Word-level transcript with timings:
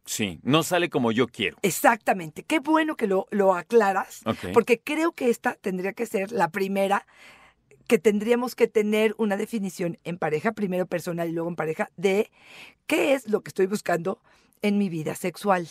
Sí, 0.05 0.39
no 0.43 0.63
sale 0.63 0.91
como 0.91 1.13
yo 1.13 1.27
quiero. 1.27 1.57
Exactamente. 1.63 2.43
Qué 2.43 2.59
bueno 2.61 2.97
que 2.97 3.07
lo, 3.07 3.27
lo 3.31 3.55
aclaras, 3.55 4.23
porque 4.53 4.81
creo 4.81 5.13
que 5.13 5.31
esta 5.31 5.55
tendría 5.55 5.93
que 5.93 6.07
ser 6.07 6.31
la 6.31 6.51
primera 6.51 7.07
que 7.87 7.99
tendríamos 7.99 8.55
que 8.55 8.67
tener 8.67 9.15
una 9.19 9.37
definición 9.37 9.99
en 10.05 10.19
pareja, 10.19 10.53
primero 10.53 10.87
personal 10.87 11.29
y 11.29 11.33
luego 11.33 11.49
en 11.49 11.57
pareja, 11.57 11.91
de 11.97 12.31
qué 12.87 13.15
es 13.15 13.29
lo 13.29 13.43
que 13.43 13.51
estoy 13.51 13.67
buscando 13.67 14.21
en 14.63 14.79
mi 14.79 14.89
vida 14.89 15.15
sexual. 15.15 15.69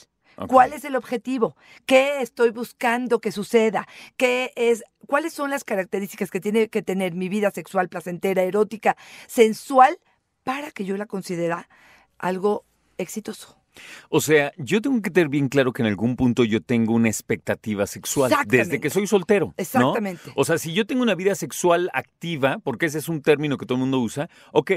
¿Cuál 0.47 0.73
es 0.73 0.83
el 0.83 0.95
objetivo? 0.95 1.55
¿Qué 1.85 2.21
estoy 2.21 2.49
buscando 2.49 3.19
que 3.19 3.31
suceda? 3.31 3.87
¿Qué 4.17 4.51
es, 4.55 4.83
¿Cuáles 5.05 5.33
son 5.33 5.51
las 5.51 5.63
características 5.63 6.31
que 6.31 6.39
tiene 6.39 6.69
que 6.69 6.81
tener 6.81 7.13
mi 7.13 7.29
vida 7.29 7.51
sexual, 7.51 7.87
placentera, 7.87 8.41
erótica, 8.41 8.97
sensual, 9.27 9.99
para 10.43 10.71
que 10.71 10.85
yo 10.85 10.97
la 10.97 11.05
considera 11.05 11.69
algo 12.17 12.65
exitoso? 12.97 13.62
O 14.09 14.21
sea, 14.21 14.51
yo 14.57 14.81
tengo 14.81 15.01
que 15.01 15.09
tener 15.09 15.29
bien 15.29 15.49
claro 15.49 15.73
que 15.73 15.81
en 15.81 15.87
algún 15.87 16.15
punto 16.15 16.43
yo 16.43 16.61
tengo 16.61 16.93
una 16.93 17.09
expectativa 17.09 17.87
sexual 17.87 18.31
desde 18.47 18.79
que 18.79 18.89
soy 18.89 19.07
soltero. 19.07 19.47
¿no? 19.47 19.53
Exactamente. 19.57 20.31
O 20.35 20.45
sea, 20.45 20.57
si 20.57 20.73
yo 20.73 20.85
tengo 20.85 21.01
una 21.01 21.15
vida 21.15 21.35
sexual 21.35 21.89
activa, 21.93 22.59
porque 22.63 22.85
ese 22.87 22.99
es 22.99 23.09
un 23.09 23.21
término 23.21 23.57
que 23.57 23.65
todo 23.65 23.75
el 23.75 23.81
mundo 23.81 23.99
usa, 23.99 24.29
ok, 24.51 24.71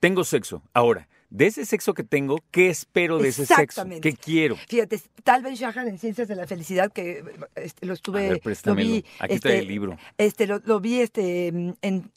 tengo 0.00 0.24
sexo. 0.24 0.62
Ahora, 0.72 1.08
de 1.30 1.46
ese 1.46 1.64
sexo 1.64 1.94
que 1.94 2.04
tengo, 2.04 2.38
¿qué 2.50 2.68
espero 2.68 3.18
de 3.18 3.28
ese 3.28 3.46
sexo? 3.46 3.62
Exactamente. 3.62 4.08
¿Qué 4.08 4.16
quiero? 4.16 4.56
Fíjate, 4.68 5.00
tal 5.24 5.42
vez 5.42 5.58
Shahar 5.58 5.88
en 5.88 5.98
Ciencias 5.98 6.28
de 6.28 6.36
la 6.36 6.46
Felicidad, 6.46 6.92
que 6.92 7.24
este, 7.56 7.86
lo 7.86 7.94
estuve, 7.94 8.26
A 8.26 8.32
ver, 8.34 8.40
lo 8.64 8.74
vi, 8.74 9.04
Aquí 9.18 9.34
este, 9.34 9.48
trae 9.48 9.58
el 9.60 9.68
libro. 9.68 9.98
este, 10.18 10.46
lo, 10.46 10.60
lo 10.64 10.80
vi 10.80 11.00
este, 11.00 11.48
en 11.48 12.12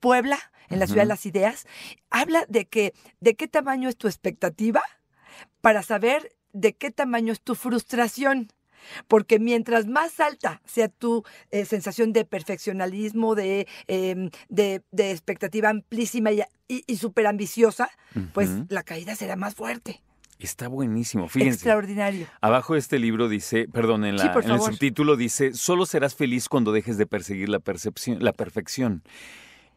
Puebla, 0.00 0.38
en 0.68 0.78
la 0.78 0.86
ciudad 0.86 1.02
de 1.02 1.08
las 1.08 1.26
ideas, 1.26 1.66
habla 2.10 2.44
de 2.48 2.66
que, 2.66 2.94
de 3.20 3.34
qué 3.34 3.48
tamaño 3.48 3.88
es 3.88 3.96
tu 3.96 4.06
expectativa 4.06 4.82
para 5.60 5.82
saber 5.82 6.32
de 6.52 6.72
qué 6.74 6.90
tamaño 6.90 7.32
es 7.32 7.40
tu 7.40 7.54
frustración. 7.54 8.48
Porque 9.08 9.38
mientras 9.38 9.86
más 9.86 10.20
alta 10.20 10.62
sea 10.64 10.88
tu 10.88 11.22
eh, 11.50 11.66
sensación 11.66 12.14
de 12.14 12.24
perfeccionalismo, 12.24 13.34
de, 13.34 13.68
em, 13.88 14.30
de, 14.48 14.82
de 14.90 15.10
expectativa 15.10 15.68
amplísima 15.68 16.32
y, 16.32 16.40
y, 16.66 16.84
y 16.86 16.96
súper 16.96 17.26
ambiciosa, 17.26 17.90
pues 18.32 18.48
la 18.70 18.82
caída 18.82 19.14
será 19.16 19.36
más 19.36 19.54
fuerte. 19.54 20.00
Está 20.40 20.68
buenísimo. 20.68 21.28
Fíjense. 21.28 21.56
Extraordinario. 21.56 22.26
Abajo 22.40 22.72
de 22.72 22.78
este 22.78 22.98
libro 22.98 23.28
dice, 23.28 23.68
perdón, 23.70 24.06
en, 24.06 24.16
la, 24.16 24.32
en 24.42 24.50
el 24.50 24.60
subtítulo 24.60 25.16
dice, 25.16 25.52
solo 25.52 25.84
serás 25.84 26.14
feliz 26.14 26.48
cuando 26.48 26.72
dejes 26.72 26.96
de 26.96 27.06
perseguir 27.06 27.50
la 27.50 27.58
percepción, 27.60 28.24
la 28.24 28.32
perfección. 28.32 29.02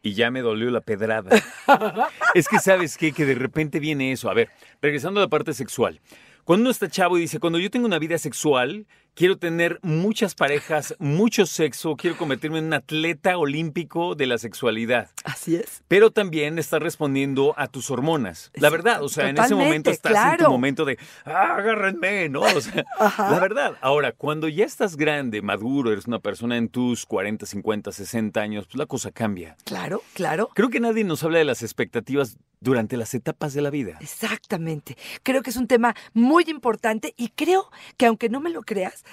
Y 0.04 0.12
ya 0.12 0.30
me 0.30 0.42
dolió 0.42 0.70
la 0.70 0.82
pedrada. 0.82 1.30
es 2.34 2.46
que 2.46 2.58
sabes 2.58 2.98
qué? 2.98 3.12
que 3.12 3.24
de 3.24 3.34
repente 3.34 3.80
viene 3.80 4.12
eso. 4.12 4.28
A 4.28 4.34
ver, 4.34 4.50
regresando 4.82 5.18
a 5.18 5.24
la 5.24 5.30
parte 5.30 5.54
sexual. 5.54 5.98
Cuando 6.44 6.64
uno 6.64 6.70
está 6.70 6.88
chavo 6.88 7.16
y 7.16 7.22
dice, 7.22 7.40
cuando 7.40 7.58
yo 7.58 7.70
tengo 7.70 7.86
una 7.86 7.98
vida 7.98 8.18
sexual, 8.18 8.86
quiero 9.14 9.38
tener 9.38 9.78
muchas 9.82 10.34
parejas, 10.34 10.94
mucho 10.98 11.46
sexo, 11.46 11.96
quiero 11.96 12.16
convertirme 12.16 12.58
en 12.58 12.66
un 12.66 12.74
atleta 12.74 13.38
olímpico 13.38 14.14
de 14.14 14.26
la 14.26 14.38
sexualidad. 14.38 15.10
Así 15.24 15.56
es. 15.56 15.82
Pero 15.88 16.10
también 16.10 16.58
estás 16.58 16.82
respondiendo 16.82 17.54
a 17.56 17.68
tus 17.68 17.90
hormonas. 17.90 18.50
La 18.54 18.70
verdad, 18.70 19.02
o 19.02 19.08
sea, 19.08 19.28
en 19.28 19.38
ese 19.38 19.54
momento 19.54 19.90
estás 19.90 20.32
en 20.38 20.44
tu 20.44 20.50
momento 20.50 20.84
de, 20.84 20.98
"Ah, 21.24 21.56
agárrenme, 21.56 22.28
¿no? 22.28 22.42
O 22.42 22.60
sea, 22.60 22.84
la 23.18 23.38
verdad. 23.40 23.76
Ahora, 23.80 24.12
cuando 24.12 24.48
ya 24.48 24.64
estás 24.64 24.96
grande, 24.96 25.42
maduro, 25.42 25.92
eres 25.92 26.06
una 26.06 26.18
persona 26.18 26.56
en 26.56 26.68
tus 26.68 27.06
40, 27.06 27.46
50, 27.46 27.92
60 27.92 28.40
años, 28.40 28.66
pues 28.66 28.76
la 28.76 28.86
cosa 28.86 29.10
cambia. 29.12 29.56
Claro, 29.64 30.02
claro. 30.14 30.50
Creo 30.54 30.70
que 30.70 30.80
nadie 30.80 31.04
nos 31.04 31.22
habla 31.24 31.38
de 31.38 31.44
las 31.44 31.62
expectativas 31.62 32.36
durante 32.60 32.96
las 32.96 33.12
etapas 33.14 33.52
de 33.52 33.60
la 33.60 33.68
vida. 33.70 33.98
Exactamente. 34.00 34.96
Creo 35.22 35.42
que 35.42 35.50
es 35.50 35.56
un 35.56 35.66
tema 35.66 35.94
muy 36.14 36.44
importante 36.48 37.12
y 37.16 37.28
creo 37.28 37.70
que 37.98 38.06
aunque 38.06 38.30
no 38.30 38.40
me 38.40 38.48
lo 38.50 38.62
creas, 38.62 39.03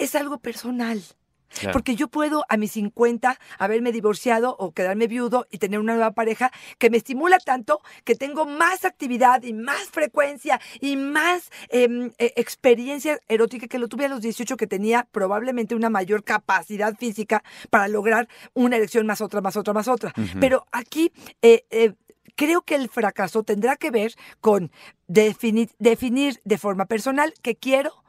es 0.00 0.14
algo 0.14 0.38
personal. 0.38 1.02
Claro. 1.50 1.72
Porque 1.72 1.96
yo 1.96 2.06
puedo 2.06 2.44
a 2.48 2.56
mis 2.56 2.70
50 2.72 3.36
haberme 3.58 3.90
divorciado 3.90 4.54
o 4.56 4.70
quedarme 4.72 5.08
viudo 5.08 5.48
y 5.50 5.58
tener 5.58 5.80
una 5.80 5.94
nueva 5.94 6.12
pareja 6.12 6.52
que 6.78 6.90
me 6.90 6.96
estimula 6.96 7.38
tanto 7.38 7.80
que 8.04 8.14
tengo 8.14 8.46
más 8.46 8.84
actividad 8.84 9.42
y 9.42 9.52
más 9.52 9.90
frecuencia 9.90 10.60
y 10.80 10.94
más 10.94 11.50
em, 11.70 12.12
eh, 12.18 12.34
experiencia 12.36 13.18
erótica 13.26 13.66
que 13.66 13.80
lo 13.80 13.88
tuve 13.88 14.04
a 14.04 14.08
los 14.08 14.20
18 14.20 14.56
que 14.56 14.68
tenía 14.68 15.08
probablemente 15.10 15.74
una 15.74 15.90
mayor 15.90 16.22
capacidad 16.22 16.96
física 16.96 17.42
para 17.68 17.88
lograr 17.88 18.28
una 18.54 18.76
erección 18.76 19.04
más 19.06 19.20
otra, 19.20 19.40
más 19.40 19.56
otra, 19.56 19.74
más 19.74 19.88
otra. 19.88 20.12
Pero 20.38 20.66
aquí 20.70 21.12
eh, 21.42 21.64
eh, 21.70 21.94
creo 22.36 22.62
que 22.62 22.76
el 22.76 22.88
fracaso 22.88 23.42
tendrá 23.42 23.74
que 23.74 23.90
ver 23.90 24.14
con 24.40 24.70
definir, 25.08 25.70
definir 25.78 26.40
de 26.44 26.58
forma 26.58 26.86
personal 26.86 27.34
qué 27.42 27.56
quiero, 27.56 28.04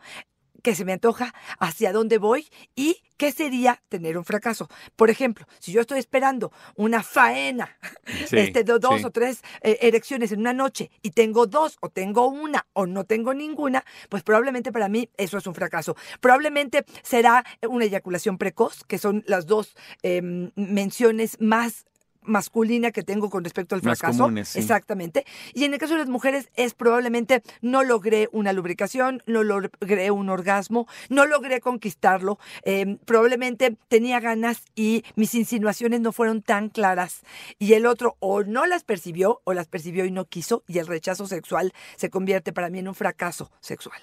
qué 0.61 0.75
se 0.75 0.85
me 0.85 0.93
antoja, 0.93 1.33
hacia 1.59 1.91
dónde 1.93 2.17
voy 2.17 2.47
y 2.75 3.01
qué 3.17 3.31
sería 3.31 3.81
tener 3.89 4.17
un 4.17 4.25
fracaso. 4.25 4.67
Por 4.95 5.09
ejemplo, 5.11 5.45
si 5.59 5.71
yo 5.71 5.81
estoy 5.81 5.99
esperando 5.99 6.51
una 6.75 7.03
faena, 7.03 7.77
Sí, 8.27 8.37
este, 8.37 8.63
do- 8.63 8.79
dos 8.79 9.01
sí. 9.01 9.05
o 9.05 9.11
tres 9.11 9.41
eh, 9.61 9.77
erecciones 9.81 10.31
en 10.31 10.39
una 10.39 10.53
noche 10.53 10.89
y 11.01 11.11
tengo 11.11 11.45
dos 11.47 11.77
o 11.81 11.89
tengo 11.89 12.27
una 12.27 12.65
o 12.73 12.85
no 12.87 13.03
tengo 13.05 13.33
ninguna, 13.33 13.83
pues 14.09 14.23
probablemente 14.23 14.71
para 14.71 14.89
mí 14.89 15.09
eso 15.17 15.37
es 15.37 15.45
un 15.47 15.53
fracaso. 15.55 15.95
Probablemente 16.19 16.85
será 17.03 17.43
una 17.69 17.85
eyaculación 17.85 18.37
precoz, 18.37 18.83
que 18.85 18.97
son 18.97 19.23
las 19.27 19.45
dos 19.45 19.75
em, 20.01 20.51
menciones 20.55 21.37
más 21.39 21.85
masculina 22.23 22.91
que 22.91 23.03
tengo 23.03 23.29
con 23.29 23.43
respecto 23.43 23.75
al 23.75 23.81
Más 23.83 23.99
fracaso. 23.99 24.23
comunes, 24.23 24.49
sí. 24.49 24.59
Exactamente. 24.59 25.25
Y 25.53 25.63
en 25.65 25.73
el 25.73 25.79
caso 25.79 25.93
de 25.93 25.99
las 25.99 26.09
mujeres 26.09 26.49
es 26.55 26.73
probablemente 26.73 27.41
no 27.61 27.83
logré 27.83 28.29
una 28.31 28.53
lubricación, 28.53 29.23
no 29.25 29.43
logré 29.43 30.11
un 30.11 30.29
orgasmo, 30.29 30.87
no 31.09 31.25
logré 31.25 31.59
conquistarlo, 31.61 32.39
eh, 32.63 32.97
probablemente 33.05 33.77
tenía 33.87 34.19
ganas 34.19 34.63
y 34.75 35.03
mis 35.15 35.33
insinuaciones 35.35 36.01
no 36.01 36.11
fueron 36.11 36.41
tan 36.41 36.69
claras. 36.69 37.21
Y 37.59 37.73
el 37.73 37.85
otro 37.85 38.17
o 38.19 38.43
no 38.43 38.65
las 38.65 38.83
percibió 38.83 39.41
o 39.43 39.53
las 39.53 39.67
percibió 39.67 40.05
y 40.05 40.11
no 40.11 40.25
quiso 40.25 40.63
y 40.67 40.77
el 40.79 40.87
rechazo 40.87 41.27
sexual 41.27 41.73
se 41.95 42.09
convierte 42.09 42.53
para 42.53 42.69
mí 42.69 42.79
en 42.79 42.87
un 42.87 42.95
fracaso 42.95 43.51
sexual. 43.59 43.99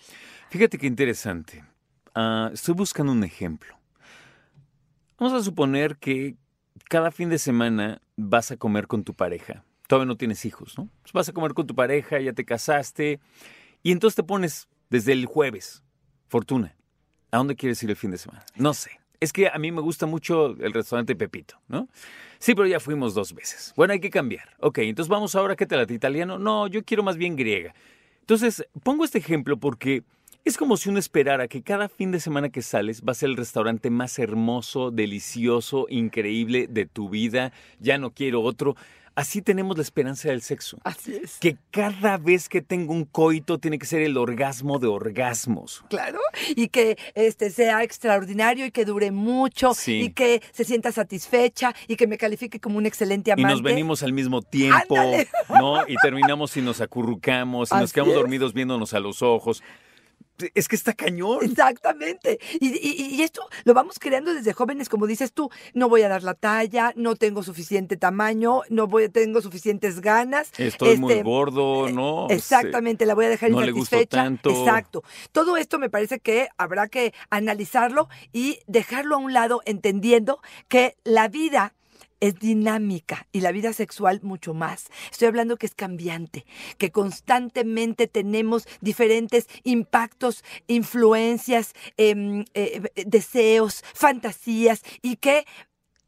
Fíjate 0.51 0.79
qué 0.79 0.87
interesante. 0.87 1.65
Ah, 2.15 2.51
estoy 2.53 2.75
buscando 2.75 3.13
un 3.13 3.23
ejemplo. 3.23 3.79
Vamos 5.19 5.41
a 5.41 5.45
suponer 5.45 5.97
que 5.97 6.37
cada 6.89 7.11
fin 7.11 7.29
de 7.29 7.39
semana 7.39 8.01
vas 8.19 8.51
a 8.51 8.57
comer 8.57 8.89
con 8.89 9.05
tu 9.05 9.15
pareja. 9.15 9.65
Todavía 9.87 10.07
no 10.07 10.17
tienes 10.17 10.45
hijos, 10.45 10.77
¿no? 10.77 10.91
Vas 11.15 11.29
a 11.29 11.33
comer 11.33 11.55
con 11.55 11.67
tu 11.67 11.75
pareja, 11.75 12.21
ya 12.21 12.33
te 12.33 12.45
casaste, 12.45 13.21
y 13.83 13.93
entonces 13.93 14.17
te 14.17 14.23
pones 14.23 14.69
desde 14.91 15.13
el 15.13 15.25
jueves, 15.25 15.83
Fortuna, 16.27 16.77
¿a 17.31 17.39
dónde 17.39 17.55
quieres 17.55 17.83
ir 17.83 17.91
el 17.91 17.97
fin 17.97 18.11
de 18.11 18.19
semana? 18.19 18.45
No 18.57 18.75
sé. 18.75 18.91
Es 19.21 19.33
que 19.33 19.49
a 19.49 19.59
mí 19.59 19.73
me 19.73 19.81
gusta 19.81 20.07
mucho 20.07 20.51
el 20.61 20.73
restaurante 20.73 21.17
Pepito, 21.17 21.61
¿no? 21.69 21.89
Sí, 22.39 22.55
pero 22.55 22.69
ya 22.69 22.81
fuimos 22.81 23.15
dos 23.15 23.35
veces. 23.35 23.73
Bueno, 23.77 23.93
hay 23.93 24.01
que 24.01 24.11
cambiar. 24.11 24.57
Ok, 24.61 24.79
entonces 24.79 25.09
vamos 25.09 25.35
ahora, 25.35 25.57
¿qué 25.57 25.67
te 25.67 25.77
late 25.77 25.95
italiano? 25.95 26.39
No, 26.39 26.67
yo 26.67 26.85
quiero 26.85 27.03
más 27.03 27.17
bien 27.17 27.35
griega. 27.35 27.75
Entonces, 28.21 28.65
pongo 28.83 29.05
este 29.05 29.19
ejemplo 29.19 29.59
porque 29.59 30.05
es 30.49 30.57
como 30.57 30.77
si 30.77 30.89
uno 30.89 30.99
esperara 30.99 31.47
que 31.49 31.63
cada 31.63 31.89
fin 31.89 32.11
de 32.11 32.21
semana 32.21 32.49
que 32.49 32.63
sales 32.63 33.03
va 33.07 33.13
a 33.13 33.15
ser 33.15 33.29
el 33.31 33.37
restaurante 33.37 33.91
más 33.91 34.19
hermoso, 34.19 34.91
delicioso, 34.91 35.87
increíble 35.89 36.67
de 36.69 36.87
tu 36.87 37.09
vida. 37.09 37.53
Ya 37.79 37.99
no 37.99 38.11
quiero 38.11 38.43
otro. 38.43 38.75
Así 39.15 39.43
tenemos 39.43 39.77
la 39.77 39.83
esperanza 39.83 40.29
del 40.29 40.43
sexo. 40.43 40.79
Así 40.85 41.13
es. 41.21 41.39
Que 41.41 41.57
cada 41.73 42.19
vez 42.19 42.49
que 42.49 42.63
tengo 42.63 42.93
un 42.93 43.05
coito 43.05 43.59
tiene 43.59 43.77
que 43.81 43.85
ser 43.85 44.01
el 44.03 44.17
orgasmo 44.17 44.79
de 44.79 44.87
orgasmos. 44.87 45.85
Claro, 45.91 46.21
y 46.55 46.69
que 46.69 46.97
este 47.17 47.51
sea 47.51 47.83
extraordinario 47.83 48.65
y 48.67 48.71
que 48.71 48.85
dure 48.85 49.11
mucho 49.11 49.75
Sí. 49.75 50.03
y 50.03 50.11
que 50.13 50.41
se 50.53 50.63
sienta 50.63 50.93
satisfecha 50.93 51.75
y 51.89 51.97
que 51.97 52.07
me 52.07 52.17
califique 52.17 52.61
como 52.61 52.79
un 52.79 52.87
excelente 52.87 53.31
Y 53.31 53.33
amante. 53.33 53.51
nos 53.55 53.63
venimos 53.63 54.05
al 54.05 54.13
mismo 54.13 54.41
tiempo, 54.41 54.97
Ándale. 54.97 55.27
¿no? 55.49 55.83
Y 55.89 55.97
terminamos 56.01 56.57
y 56.57 56.63
nos 56.63 56.81
acurrucamos 56.81 57.73
y 57.73 57.75
nos 57.75 57.93
quedamos 57.93 58.15
es. 58.15 58.21
dormidos 58.21 58.55
viéndonos 58.55 58.95
a 58.95 59.01
los 59.01 59.21
ojos. 59.23 59.65
Es 60.55 60.69
que 60.69 60.77
está 60.77 60.93
cañón. 60.95 61.39
Exactamente. 61.43 62.39
Y, 62.61 62.69
y- 62.69 63.15
y 63.17 63.23
esto 63.23 63.49
lo 63.65 63.75
vamos 63.75 63.99
creando 63.99 64.33
desde 64.35 64.53
jóvenes, 64.53 64.89
como 64.89 65.07
dices 65.07 65.33
tú, 65.33 65.51
no 65.75 65.89
voy 65.89 66.03
a 66.03 66.09
dar 66.09 66.23
la 66.23 66.35
talla, 66.35 66.93
no 66.97 67.17
tengo 67.17 67.43
suficiente 67.43 67.97
tamaño, 67.97 68.63
no 68.69 68.87
voy, 68.87 69.09
tengo 69.09 69.41
suficientes 69.41 70.01
ganas. 70.01 70.51
Estoy 70.59 70.97
muy 70.99 71.13
este, 71.15 71.25
gordo, 71.25 71.89
¿no? 71.89 72.29
Exactamente, 72.31 73.07
la 73.07 73.15
voy 73.15 73.27
a 73.27 73.29
dejar 73.31 73.51
no 73.51 73.61
le 73.61 73.73
gustó 73.73 73.97
insatisfecha. 73.97 74.23
tanto. 74.25 74.51
Exacto. 74.51 75.03
Todo 75.33 75.57
esto 75.57 75.79
me 75.79 75.91
parece 75.91 76.21
que 76.21 76.49
habrá 76.57 76.89
que 76.89 77.13
analizarlo 77.31 78.09
y 78.33 78.61
dejarlo 78.67 79.17
a 79.17 79.19
un 79.19 79.33
lado 79.33 79.61
entendiendo 79.65 80.41
que 80.69 80.97
la 81.05 81.29
vida 81.29 81.75
es 82.21 82.39
dinámica 82.39 83.27
y 83.33 83.41
la 83.41 83.53
vida 83.53 83.73
sexual 83.73 84.21
mucho 84.23 84.55
más. 84.55 84.87
Estoy 85.11 85.29
hablando 85.29 85.57
que 85.57 85.67
es 85.67 85.75
cambiante, 85.75 86.45
que 86.79 86.91
constantemente 86.91 88.07
tenemos 88.07 88.67
diferentes 88.81 89.47
impactos, 89.65 90.45
influencias, 90.67 91.75
em, 91.97 92.45
eh, 92.55 92.83
deseos, 93.07 93.83
fantasías 93.95 94.83
y 95.03 95.17
que 95.17 95.47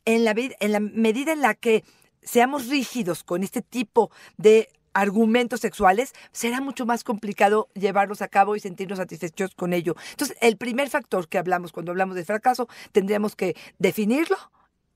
en 0.04 0.24
la, 0.24 0.34
en 0.36 0.72
la 0.72 0.80
medida 0.80 1.32
en 1.32 1.42
la 1.42 1.54
que 1.54 1.84
seamos 2.22 2.68
rígidos 2.68 3.24
con 3.24 3.42
este 3.42 3.62
tipo 3.62 4.10
de 4.36 4.68
argumentos 4.92 5.60
sexuales, 5.60 6.12
será 6.32 6.60
mucho 6.60 6.84
más 6.84 7.04
complicado 7.04 7.68
llevarlos 7.74 8.22
a 8.22 8.28
cabo 8.28 8.56
y 8.56 8.60
sentirnos 8.60 8.98
satisfechos 8.98 9.54
con 9.54 9.72
ello. 9.72 9.94
Entonces, 10.10 10.36
el 10.40 10.56
primer 10.56 10.90
factor 10.90 11.28
que 11.28 11.38
hablamos 11.38 11.72
cuando 11.72 11.92
hablamos 11.92 12.16
de 12.16 12.24
fracaso, 12.24 12.68
tendríamos 12.92 13.36
que 13.36 13.56
definirlo 13.78 14.36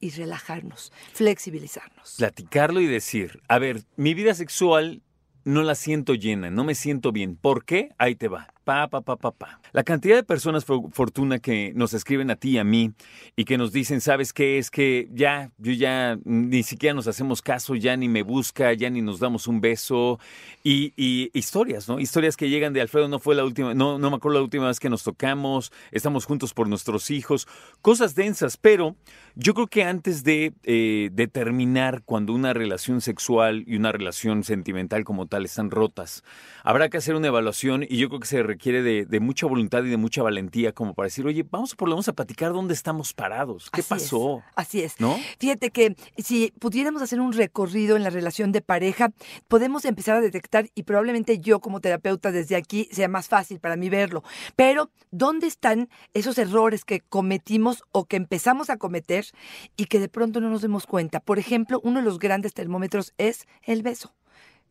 y 0.01 0.11
relajarnos, 0.11 0.93
flexibilizarnos. 1.13 2.15
Platicarlo 2.19 2.81
y 2.81 2.87
decir, 2.87 3.43
a 3.49 3.59
ver, 3.59 3.83
mi 3.97 4.15
vida 4.15 4.35
sexual 4.35 5.03
no 5.45 5.63
la 5.63 5.75
siento 5.75 6.15
llena, 6.15 6.51
no 6.51 6.65
me 6.65 6.75
siento 6.75 7.13
bien. 7.13 7.37
¿Por 7.37 7.65
qué? 7.65 7.91
Ahí 7.99 8.15
te 8.15 8.29
va. 8.29 8.53
Pa, 8.65 8.89
pa, 8.89 9.03
pa, 9.03 9.17
pa, 9.17 9.31
pa. 9.31 9.61
La 9.73 9.85
cantidad 9.85 10.17
de 10.17 10.23
personas, 10.23 10.65
for- 10.65 10.91
Fortuna, 10.91 11.39
que 11.39 11.73
nos 11.75 11.93
escriben 11.93 12.31
a 12.31 12.37
ti 12.37 12.53
y 12.53 12.59
a 12.59 12.65
mí 12.65 12.93
y 13.37 13.45
que 13.45 13.59
nos 13.59 13.73
dicen, 13.73 14.01
¿sabes 14.01 14.33
qué? 14.33 14.57
Es 14.57 14.71
que 14.71 15.07
ya, 15.13 15.51
yo 15.59 15.73
ya 15.73 16.19
ni 16.25 16.63
siquiera 16.63 16.95
nos 16.95 17.07
hacemos 17.07 17.43
caso, 17.43 17.75
ya 17.75 17.95
ni 17.97 18.09
me 18.09 18.23
busca, 18.23 18.73
ya 18.73 18.89
ni 18.89 19.03
nos 19.03 19.21
damos 19.21 19.49
un 19.49 19.61
beso. 19.61 20.19
Y, 20.63 20.95
y 20.97 21.31
historias, 21.39 21.89
¿no? 21.91 22.01
Historias 22.01 22.39
que 22.39 22.49
llegan 22.49 22.73
de 22.73 22.81
Alfredo, 22.81 23.07
no 23.07 23.19
fue 23.19 23.35
la 23.35 23.45
última, 23.45 23.75
no, 23.75 23.99
no 23.99 24.09
me 24.11 24.17
acuerdo 24.17 24.39
la 24.39 24.45
última 24.45 24.69
vez 24.69 24.81
que 24.81 24.89
nos 24.89 25.03
tocamos, 25.03 25.71
estamos 25.93 26.25
juntos 26.25 26.55
por 26.55 26.67
nuestros 26.67 27.11
hijos, 27.11 27.47
cosas 27.83 28.15
densas, 28.15 28.57
pero 28.57 28.97
yo 29.35 29.53
creo 29.53 29.67
que 29.67 29.85
antes 29.85 30.25
de 30.25 30.55
eh, 30.63 31.11
determinar 31.13 32.03
cuando 32.07 32.33
una 32.33 32.55
relación 32.55 33.03
sexual 33.03 33.65
y 33.67 33.77
una 33.77 33.93
relación 33.93 34.43
sentimental 34.43 35.05
como 35.05 35.27
tal 35.27 35.45
están 35.45 35.71
rotas, 35.71 36.25
habrá 36.63 36.89
que 36.89 36.97
hacer 36.97 37.15
una 37.15 37.27
evaluación 37.27 37.83
y 37.87 37.99
yo 37.99 38.09
creo 38.09 38.21
que 38.21 38.27
se 38.29 38.43
requiere 38.55 38.83
de, 38.83 39.05
de 39.05 39.21
mucha 39.21 39.47
voluntad 39.47 39.83
y 39.85 39.89
de 39.89 39.97
mucha 39.97 40.23
valentía 40.23 40.73
como 40.73 40.95
para 40.95 41.07
decir, 41.07 41.27
oye, 41.27 41.45
vamos 41.51 41.75
por 41.75 41.89
lo 41.89 41.97
menos 41.97 42.09
a 42.09 42.13
platicar 42.13 42.53
dónde 42.53 42.73
estamos 42.73 43.13
parados, 43.13 43.69
qué 43.71 43.81
Así 43.81 43.95
es, 43.95 44.03
pasó, 44.03 44.43
así 44.55 44.81
es. 44.83 45.01
¿no? 45.01 45.19
Fíjate 45.39 45.71
que 45.71 45.97
si 46.17 46.53
pudiéramos 46.61 47.03
hacer 47.03 47.21
un 47.21 47.33
recorrido 47.33 47.97
en 47.97 48.05
la 48.05 48.11
relación 48.11 48.53
de 48.53 48.61
pareja, 48.61 49.11
podemos 49.49 49.85
empezar 49.85 50.17
a 50.17 50.21
detectar, 50.21 50.71
y 50.75 50.85
probablemente 50.85 51.41
yo 51.41 51.61
como 51.61 51.81
terapeuta 51.81 52.31
desde 52.31 52.55
aquí 52.55 52.89
sea 52.93 53.09
más 53.09 53.29
fácil 53.29 53.59
para 53.59 53.77
mí 53.77 53.91
verlo, 53.91 54.23
pero 54.55 54.91
¿dónde 55.11 55.49
están 55.49 55.89
esos 56.13 56.39
errores 56.39 56.85
que 56.85 57.01
cometimos 57.01 57.83
o 57.91 58.05
que 58.05 58.17
empezamos 58.17 58.71
a 58.71 58.77
cometer 58.77 59.27
y 59.77 59.87
que 59.87 59.99
de 59.99 60.09
pronto 60.09 60.41
no 60.41 60.49
nos 60.49 60.63
demos 60.63 60.87
cuenta? 60.87 61.19
Por 61.19 61.39
ejemplo, 61.41 61.81
uno 61.83 61.99
de 61.99 62.05
los 62.05 62.19
grandes 62.21 62.55
termómetros 62.55 63.15
es 63.19 63.47
el 63.65 63.83
beso. 63.83 64.15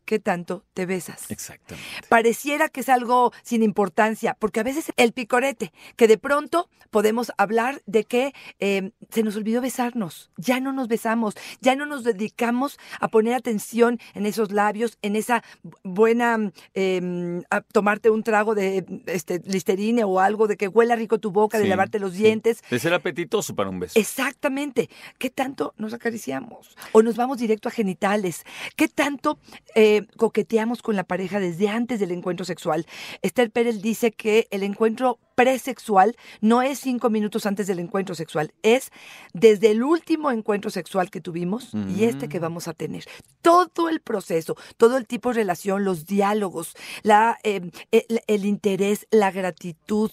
¿Qué 0.05 0.19
tanto 0.19 0.65
te 0.73 0.85
besas? 0.85 1.31
Exactamente. 1.31 1.87
pareciera 2.09 2.67
que 2.69 2.81
es 2.81 2.89
algo 2.89 3.31
sin 3.43 3.63
importancia, 3.63 4.35
porque 4.37 4.59
a 4.59 4.63
veces 4.63 4.91
el 4.97 5.13
picorete, 5.13 5.71
que 5.95 6.07
de 6.07 6.17
pronto 6.17 6.69
podemos 6.89 7.31
hablar 7.37 7.81
de 7.85 8.03
que 8.03 8.33
eh, 8.59 8.91
se 9.09 9.23
nos 9.23 9.35
olvidó 9.35 9.61
besarnos, 9.61 10.29
ya 10.37 10.59
no 10.59 10.73
nos 10.73 10.87
besamos, 10.87 11.35
ya 11.61 11.75
no 11.75 11.85
nos 11.85 12.03
dedicamos 12.03 12.77
a 12.99 13.07
poner 13.07 13.33
atención 13.33 13.99
en 14.13 14.25
esos 14.25 14.51
labios, 14.51 14.97
en 15.01 15.15
esa 15.15 15.43
bu- 15.63 15.77
buena, 15.83 16.51
eh, 16.73 17.41
a 17.49 17.61
tomarte 17.61 18.09
un 18.09 18.23
trago 18.23 18.55
de 18.55 18.85
este, 19.07 19.41
listerine 19.45 20.03
o 20.03 20.19
algo, 20.19 20.47
de 20.47 20.57
que 20.57 20.67
huela 20.67 20.95
rico 20.95 21.17
tu 21.19 21.31
boca, 21.31 21.57
de 21.59 21.67
lavarte 21.67 21.99
los 21.99 22.11
sí. 22.13 22.19
dientes. 22.23 22.61
De 22.69 22.77
ser 22.79 22.93
apetitoso 22.93 23.55
para 23.55 23.69
un 23.69 23.79
beso. 23.79 23.97
Exactamente. 23.99 24.89
¿Qué 25.17 25.29
tanto 25.29 25.73
nos 25.77 25.93
acariciamos? 25.93 26.75
¿O 26.91 27.01
nos 27.01 27.15
vamos 27.15 27.37
directo 27.37 27.69
a 27.69 27.71
genitales? 27.71 28.43
¿Qué 28.75 28.87
tanto 28.87 29.39
eh, 29.75 29.92
coqueteamos 30.17 30.81
con 30.81 30.95
la 30.95 31.03
pareja 31.03 31.39
desde 31.39 31.69
antes 31.69 31.99
del 31.99 32.11
encuentro 32.11 32.45
sexual? 32.45 32.85
Esther 33.21 33.51
Pérez 33.51 33.81
dice 33.81 34.11
que 34.11 34.47
el 34.51 34.63
encuentro 34.63 35.19
presexual 35.35 36.15
no 36.41 36.61
es 36.61 36.79
cinco 36.79 37.09
minutos 37.09 37.45
antes 37.45 37.65
del 37.67 37.79
encuentro 37.79 38.13
sexual, 38.15 38.53
es 38.61 38.91
desde 39.33 39.71
el 39.71 39.83
último 39.83 40.29
encuentro 40.31 40.69
sexual 40.69 41.09
que 41.09 41.21
tuvimos 41.21 41.71
y 41.73 42.03
este 42.03 42.29
que 42.29 42.39
Mm. 42.39 42.43
vamos 42.43 42.67
a 42.67 42.73
tener. 42.73 43.03
Todo 43.41 43.89
el 43.89 43.99
proceso, 43.99 44.55
todo 44.77 44.97
el 44.97 45.07
tipo 45.07 45.29
de 45.29 45.35
relación, 45.35 45.83
los 45.85 46.05
diálogos, 46.05 46.75
la, 47.01 47.37
eh, 47.43 47.61
el, 47.91 48.21
el 48.27 48.45
interés, 48.45 49.07
la 49.11 49.31
gratitud, 49.31 50.11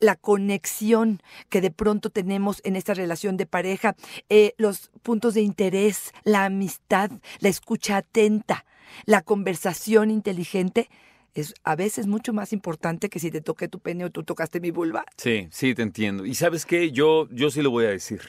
la 0.00 0.16
conexión 0.16 1.22
que 1.48 1.62
de 1.62 1.70
pronto 1.70 2.10
tenemos 2.10 2.60
en 2.64 2.76
esta 2.76 2.92
relación 2.92 3.38
de 3.38 3.46
pareja, 3.46 3.96
eh, 4.28 4.52
los 4.58 4.90
puntos 5.02 5.32
de 5.34 5.40
interés, 5.40 6.12
la 6.24 6.44
amistad, 6.44 7.10
la 7.38 7.48
escucha 7.48 7.96
atenta, 7.98 8.66
la 9.06 9.22
conversación 9.22 10.10
inteligente, 10.10 10.88
es 11.34 11.54
a 11.64 11.74
veces 11.74 12.06
mucho 12.06 12.32
más 12.32 12.52
importante 12.52 13.08
que 13.08 13.18
si 13.18 13.30
te 13.30 13.40
toqué 13.40 13.68
tu 13.68 13.80
pene 13.80 14.04
o 14.04 14.10
tú 14.10 14.22
tocaste 14.22 14.60
mi 14.60 14.70
vulva. 14.70 15.04
Sí, 15.16 15.48
sí, 15.50 15.74
te 15.74 15.82
entiendo. 15.82 16.24
Y 16.24 16.34
sabes 16.34 16.64
qué, 16.64 16.92
yo, 16.92 17.28
yo 17.30 17.50
sí 17.50 17.60
lo 17.60 17.70
voy 17.70 17.86
a 17.86 17.90
decir. 17.90 18.20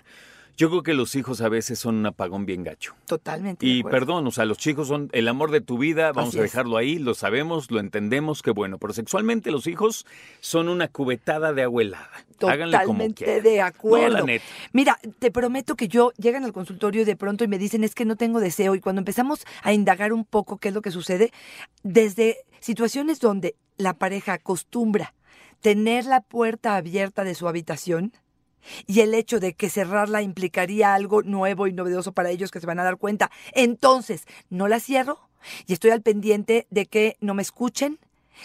Yo 0.58 0.70
creo 0.70 0.84
que 0.84 0.94
los 0.94 1.16
hijos 1.16 1.42
a 1.42 1.50
veces 1.50 1.80
son 1.80 1.96
un 1.96 2.06
apagón 2.06 2.46
bien 2.46 2.64
gacho. 2.64 2.96
Totalmente. 3.06 3.66
Y 3.66 3.84
perdón, 3.84 4.26
o 4.28 4.32
sea, 4.32 4.46
los 4.46 4.58
chicos 4.58 4.88
son 4.88 5.10
el 5.12 5.28
amor 5.28 5.52
de 5.52 5.60
tu 5.62 5.78
vida, 5.78 6.12
vamos 6.14 6.30
Así 6.30 6.40
a 6.40 6.46
es. 6.46 6.52
dejarlo 6.52 6.78
ahí, 6.78 6.98
lo 6.98 7.14
sabemos, 7.14 7.70
lo 7.72 7.80
entendemos, 7.80 8.42
qué 8.42 8.52
bueno. 8.52 8.78
Pero 8.78 8.94
sexualmente 8.94 9.52
los 9.52 9.68
hijos 9.68 10.06
son 10.40 10.70
una 10.70 10.88
cubetada 10.88 11.52
de 11.54 11.64
agua 11.64 11.82
helada. 11.82 12.10
Háganle 12.42 12.78
como 12.78 12.94
Totalmente 12.94 13.26
quieran. 13.26 13.44
de 13.44 13.62
acuerdo. 13.62 14.08
No, 14.10 14.20
la 14.20 14.24
neta. 14.26 14.46
Mira, 14.72 15.00
te 15.20 15.32
prometo 15.32 15.76
que 15.76 15.88
yo 15.88 16.12
llegan 16.18 16.44
al 16.46 16.54
consultorio 16.54 17.02
y 17.02 17.06
de 17.06 17.16
pronto 17.16 17.44
y 17.44 17.48
me 17.48 17.58
dicen 17.58 17.84
es 17.84 17.94
que 17.96 18.06
no 18.06 18.16
tengo 18.16 18.40
deseo 18.40 18.76
y 18.76 18.80
cuando 18.82 19.00
empezamos 19.02 19.46
a 19.62 19.74
indagar 19.74 20.14
un 20.14 20.26
poco 20.26 20.58
qué 20.58 20.70
es 20.70 20.74
lo 20.74 20.82
que 20.82 20.92
sucede, 20.92 21.32
desde 21.84 22.38
situaciones 22.60 23.20
donde 23.20 23.56
la 23.78 23.94
pareja 23.94 24.34
acostumbra 24.34 25.14
tener 25.62 26.06
la 26.06 26.22
puerta 26.22 26.76
abierta 26.76 27.24
de 27.24 27.36
su 27.36 27.48
habitación 27.48 28.14
y 28.88 29.02
el 29.02 29.14
hecho 29.14 29.40
de 29.40 29.54
que 29.54 29.70
cerrarla 29.70 30.22
implicaría 30.22 30.94
algo 30.94 31.22
nuevo 31.22 31.68
y 31.68 31.74
novedoso 31.74 32.12
para 32.12 32.30
ellos 32.30 32.52
que 32.52 32.60
se 32.60 32.68
van 32.68 32.80
a 32.80 32.84
dar 32.84 32.98
cuenta, 32.98 33.32
entonces 33.54 34.26
no 34.50 34.68
la 34.68 34.80
cierro 34.80 35.20
y 35.68 35.74
estoy 35.74 35.92
al 35.92 36.02
pendiente 36.02 36.68
de 36.70 36.86
que 36.86 37.18
no 37.20 37.34
me 37.34 37.42
escuchen, 37.42 38.00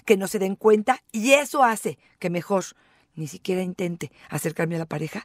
que 0.05 0.17
no 0.17 0.29
se 0.29 0.39
den 0.39 0.57
cuenta 0.57 1.03
y 1.12 1.33
eso 1.33 1.65
hace 1.65 1.99
que 2.19 2.31
mejor 2.31 2.65
ni 3.15 3.27
siquiera 3.27 3.62
intente 3.62 4.12
acercarme 4.29 4.77
a 4.77 4.81
la 4.81 4.87
pareja. 4.87 5.25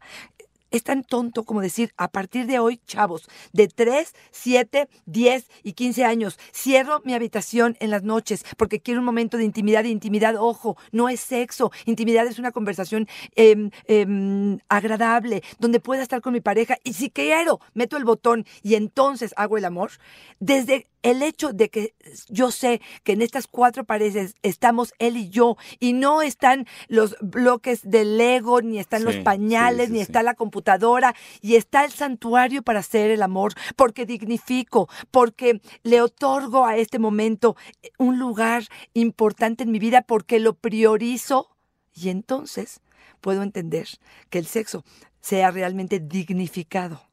Es 0.71 0.83
tan 0.83 1.03
tonto 1.03 1.43
como 1.43 1.61
decir, 1.61 1.91
a 1.97 2.09
partir 2.09 2.47
de 2.47 2.59
hoy, 2.59 2.81
chavos, 2.85 3.29
de 3.53 3.67
3, 3.67 4.13
7, 4.31 4.89
10 5.05 5.47
y 5.63 5.73
15 5.73 6.05
años, 6.05 6.39
cierro 6.53 7.01
mi 7.05 7.13
habitación 7.13 7.77
en 7.79 7.91
las 7.91 8.03
noches 8.03 8.45
porque 8.57 8.79
quiero 8.79 8.99
un 8.99 9.05
momento 9.05 9.37
de 9.37 9.43
intimidad. 9.43 9.83
Intimidad, 9.83 10.35
ojo, 10.37 10.77
no 10.91 11.09
es 11.09 11.19
sexo. 11.19 11.71
Intimidad 11.85 12.27
es 12.27 12.39
una 12.39 12.51
conversación 12.51 13.07
em, 13.35 13.69
em, 13.87 14.59
agradable, 14.69 15.43
donde 15.59 15.79
pueda 15.79 16.01
estar 16.01 16.21
con 16.21 16.33
mi 16.33 16.41
pareja. 16.41 16.77
Y 16.83 16.93
si 16.93 17.09
quiero, 17.09 17.59
meto 17.73 17.97
el 17.97 18.03
botón 18.03 18.45
y 18.63 18.75
entonces 18.75 19.33
hago 19.37 19.57
el 19.57 19.65
amor. 19.65 19.91
Desde 20.39 20.87
el 21.05 21.21
hecho 21.21 21.53
de 21.53 21.69
que 21.69 21.93
yo 22.29 22.49
sé 22.49 22.81
que 23.03 23.11
en 23.11 23.21
estas 23.21 23.45
cuatro 23.45 23.83
paredes 23.83 24.33
estamos 24.41 24.91
él 24.97 25.17
y 25.17 25.29
yo 25.29 25.55
y 25.79 25.93
no 25.93 26.23
están 26.23 26.65
los 26.87 27.15
bloques 27.21 27.81
de 27.83 28.05
Lego, 28.05 28.61
ni 28.63 28.79
están 28.79 29.03
los 29.03 29.17
pañales, 29.17 29.85
sí, 29.85 29.91
sí, 29.91 29.93
ni 29.93 29.99
está 30.01 30.23
la 30.23 30.33
computadora 30.33 31.13
y 31.41 31.57
está 31.57 31.85
el 31.85 31.91
santuario 31.91 32.63
para 32.63 32.79
hacer 32.79 33.11
el 33.11 33.21
amor, 33.21 33.53
porque 33.75 34.07
dignifico, 34.07 34.89
porque 35.11 35.61
le 35.83 36.01
otorgo 36.01 36.65
a 36.65 36.75
este 36.75 36.97
momento 36.97 37.55
un 37.99 38.17
lugar 38.17 38.63
importante 38.95 39.63
en 39.63 39.71
mi 39.71 39.77
vida, 39.77 40.01
porque 40.01 40.39
lo 40.39 40.55
priorizo 40.55 41.55
y 41.93 42.09
entonces 42.09 42.81
puedo 43.21 43.43
entender 43.43 43.87
que 44.31 44.39
el 44.39 44.47
sexo 44.47 44.83
sea 45.21 45.51
realmente 45.51 45.99
dignificado. 45.99 47.04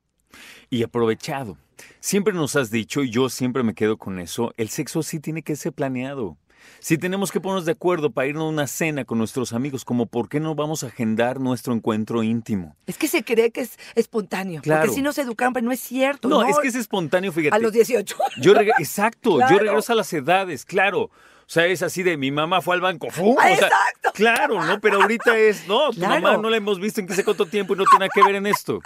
Y 0.70 0.82
aprovechado. 0.82 1.56
Siempre 2.00 2.32
nos 2.32 2.56
has 2.56 2.70
dicho, 2.70 3.02
y 3.02 3.10
yo 3.10 3.28
siempre 3.28 3.62
me 3.62 3.74
quedo 3.74 3.96
con 3.96 4.18
eso, 4.18 4.52
el 4.56 4.68
sexo 4.68 5.02
sí 5.02 5.20
tiene 5.20 5.42
que 5.42 5.56
ser 5.56 5.72
planeado. 5.72 6.36
Si 6.78 6.96
tenemos 6.96 7.32
que 7.32 7.40
ponernos 7.40 7.64
de 7.64 7.72
acuerdo 7.72 8.12
para 8.12 8.28
irnos 8.28 8.44
a 8.44 8.48
una 8.48 8.66
cena 8.68 9.04
con 9.04 9.18
nuestros 9.18 9.52
amigos, 9.52 9.84
como 9.84 10.06
por 10.06 10.28
qué 10.28 10.38
no 10.38 10.54
vamos 10.54 10.84
a 10.84 10.88
agendar 10.88 11.40
nuestro 11.40 11.74
encuentro 11.74 12.22
íntimo. 12.22 12.76
Es 12.86 12.96
que 12.98 13.08
se 13.08 13.24
cree 13.24 13.50
que 13.50 13.62
es 13.62 13.76
espontáneo, 13.96 14.62
Claro. 14.62 14.82
porque 14.82 14.94
si 14.94 15.02
nos 15.02 15.18
educaron, 15.18 15.54
pero 15.54 15.66
no 15.66 15.72
es 15.72 15.80
cierto. 15.80 16.28
No, 16.28 16.44
es 16.46 16.56
que 16.60 16.68
es 16.68 16.76
espontáneo, 16.76 17.32
fíjate. 17.32 17.56
a 17.56 17.58
los 17.58 17.72
18. 17.72 18.16
Yo 18.40 18.54
exacto, 18.78 19.36
Claro. 19.38 19.52
yo 19.52 19.58
regreso 19.58 19.92
a 19.92 19.96
las 19.96 20.12
edades, 20.12 20.64
claro. 20.64 21.10
O 21.52 21.54
sea, 21.54 21.66
es 21.66 21.82
así 21.82 22.02
de 22.02 22.16
mi 22.16 22.30
mamá 22.30 22.62
fue 22.62 22.74
al 22.76 22.80
banco. 22.80 23.10
¡fum! 23.10 23.36
O 23.36 23.42
sea, 23.42 23.52
exacto. 23.52 24.10
Claro, 24.14 24.64
¿no? 24.64 24.80
Pero 24.80 25.02
ahorita 25.02 25.36
es, 25.36 25.68
no, 25.68 25.90
tu 25.90 25.98
Claro. 25.98 26.22
mamá 26.22 26.38
no 26.38 26.48
la 26.48 26.56
hemos 26.56 26.80
visto 26.80 27.02
en 27.02 27.06
qué 27.06 27.12
sé 27.12 27.24
cuánto 27.24 27.44
tiempo 27.44 27.74
y 27.74 27.76
no 27.76 27.84
tiene 27.84 28.06
nada 28.06 28.10
que 28.14 28.22
ver 28.22 28.36
en 28.36 28.46
esto. 28.46 28.80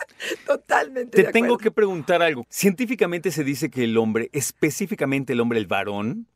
Totalmente. 0.45 1.17
Te 1.17 1.29
de 1.29 1.33
tengo 1.33 1.59
que 1.59 1.71
preguntar 1.71 2.23
algo. 2.23 2.45
Científicamente 2.51 3.31
se 3.31 3.45
dice 3.45 3.71
que 3.71 3.85
el 3.85 3.97
hombre, 3.97 4.31
específicamente 4.33 5.35
el 5.35 5.39
hombre, 5.41 5.61
el 5.61 5.69
varón, 5.69 6.27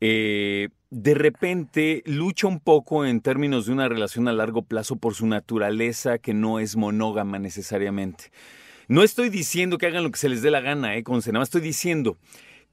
eh, 0.00 0.68
de 0.90 1.14
repente 1.14 2.04
lucha 2.06 2.46
un 2.46 2.60
poco 2.60 3.04
en 3.04 3.20
términos 3.20 3.66
de 3.66 3.72
una 3.72 3.88
relación 3.88 4.28
a 4.28 4.32
largo 4.32 4.62
plazo 4.62 4.94
por 4.94 5.14
su 5.16 5.26
naturaleza 5.26 6.18
que 6.18 6.34
no 6.34 6.60
es 6.60 6.76
monógama 6.76 7.40
necesariamente. 7.40 8.30
No 8.86 9.02
estoy 9.02 9.28
diciendo 9.28 9.78
que 9.78 9.86
hagan 9.86 10.04
lo 10.04 10.12
que 10.12 10.18
se 10.18 10.28
les 10.28 10.40
dé 10.40 10.52
la 10.52 10.60
gana, 10.60 10.94
¿eh? 10.94 11.02
Conce, 11.02 11.32
nada 11.32 11.40
más 11.40 11.48
estoy 11.48 11.62
diciendo 11.62 12.16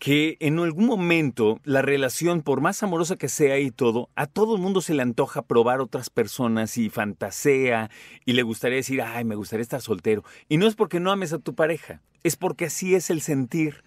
que 0.01 0.35
en 0.39 0.57
algún 0.57 0.87
momento 0.87 1.59
la 1.63 1.83
relación, 1.83 2.41
por 2.41 2.59
más 2.59 2.81
amorosa 2.81 3.17
que 3.17 3.29
sea 3.29 3.59
y 3.59 3.69
todo, 3.69 4.09
a 4.15 4.25
todo 4.25 4.55
el 4.55 4.61
mundo 4.61 4.81
se 4.81 4.95
le 4.95 5.03
antoja 5.03 5.43
probar 5.43 5.79
otras 5.79 6.09
personas 6.09 6.75
y 6.79 6.89
fantasea 6.89 7.91
y 8.25 8.33
le 8.33 8.41
gustaría 8.41 8.77
decir, 8.77 9.03
ay, 9.03 9.25
me 9.25 9.35
gustaría 9.35 9.61
estar 9.61 9.79
soltero. 9.79 10.23
Y 10.49 10.57
no 10.57 10.65
es 10.65 10.73
porque 10.73 10.99
no 10.99 11.11
ames 11.11 11.33
a 11.33 11.37
tu 11.37 11.53
pareja, 11.53 12.01
es 12.23 12.35
porque 12.35 12.65
así 12.65 12.95
es 12.95 13.11
el 13.11 13.21
sentir, 13.21 13.83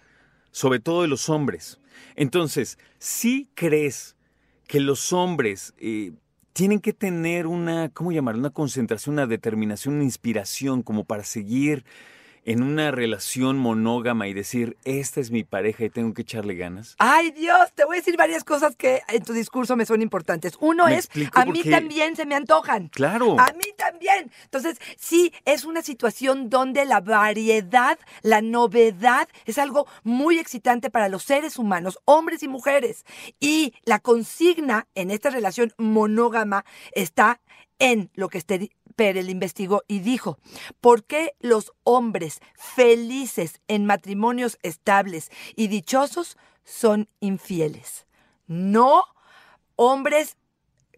sobre 0.51 0.79
todo 0.79 1.01
de 1.01 1.09
los 1.09 1.27
hombres. 1.27 1.81
Entonces, 2.15 2.79
si 2.97 3.49
crees 3.53 4.15
que 4.67 4.79
los 4.79 5.11
hombres 5.11 5.73
eh, 5.79 6.13
tienen 6.53 6.79
que 6.79 6.93
tener 6.93 7.45
una, 7.45 7.89
¿cómo 7.89 8.13
llamarlo? 8.13 8.39
Una 8.39 8.51
concentración, 8.51 9.15
una 9.15 9.27
determinación, 9.27 9.95
una 9.95 10.05
inspiración 10.05 10.81
como 10.81 11.03
para 11.03 11.25
seguir 11.25 11.83
en 12.45 12.61
una 12.61 12.91
relación 12.91 13.57
monógama 13.57 14.27
y 14.27 14.33
decir, 14.33 14.77
esta 14.85 15.19
es 15.19 15.31
mi 15.31 15.43
pareja 15.43 15.83
y 15.83 15.89
tengo 15.89 16.13
que 16.13 16.21
echarle 16.21 16.55
ganas? 16.55 16.95
Ay, 16.99 17.31
Dios, 17.31 17.73
te 17.73 17.85
voy 17.85 17.97
a 17.97 17.99
decir 17.99 18.15
varias 18.17 18.43
cosas 18.43 18.75
que 18.75 19.01
en 19.09 19.23
tu 19.23 19.33
discurso 19.33 19.75
me 19.75 19.85
son 19.85 20.01
importantes. 20.01 20.55
Uno 20.59 20.87
es, 20.87 21.09
a 21.33 21.45
mí 21.45 21.63
también 21.63 22.15
se 22.15 22.25
me 22.25 22.35
antojan. 22.35 22.89
Claro. 22.89 23.39
A 23.39 23.51
mí 23.53 23.65
también. 23.77 24.31
Entonces, 24.43 24.77
sí, 24.97 25.33
es 25.43 25.65
una 25.65 25.81
situación 25.81 26.49
donde 26.49 26.85
la 26.85 27.01
variedad, 27.01 27.97
la 28.21 28.41
novedad, 28.41 29.27
es 29.45 29.57
algo 29.57 29.87
muy 30.03 30.37
excitante 30.37 30.91
para 30.91 31.09
los 31.09 31.23
seres 31.23 31.57
humanos, 31.57 31.99
hombres 32.05 32.43
y 32.43 32.47
mujeres. 32.47 33.05
Y 33.39 33.73
la 33.85 33.99
consigna 33.99 34.87
en 34.93 35.09
esta 35.09 35.31
relación 35.31 35.73
monógama 35.77 36.63
está 36.91 37.41
en 37.79 38.11
lo 38.13 38.29
que 38.29 38.37
Esther 38.37 38.69
Perel 38.95 39.29
investigó 39.29 39.83
y 39.87 39.99
dijo, 39.99 40.37
¿por 40.81 41.03
qué 41.05 41.35
los 41.39 41.73
hombres 41.83 42.39
felices 42.55 43.61
en 43.67 43.85
matrimonios 43.85 44.57
estables 44.63 45.31
y 45.55 45.67
dichosos 45.67 46.37
son 46.63 47.09
infieles? 47.19 48.05
No 48.47 49.03
hombres 49.75 50.37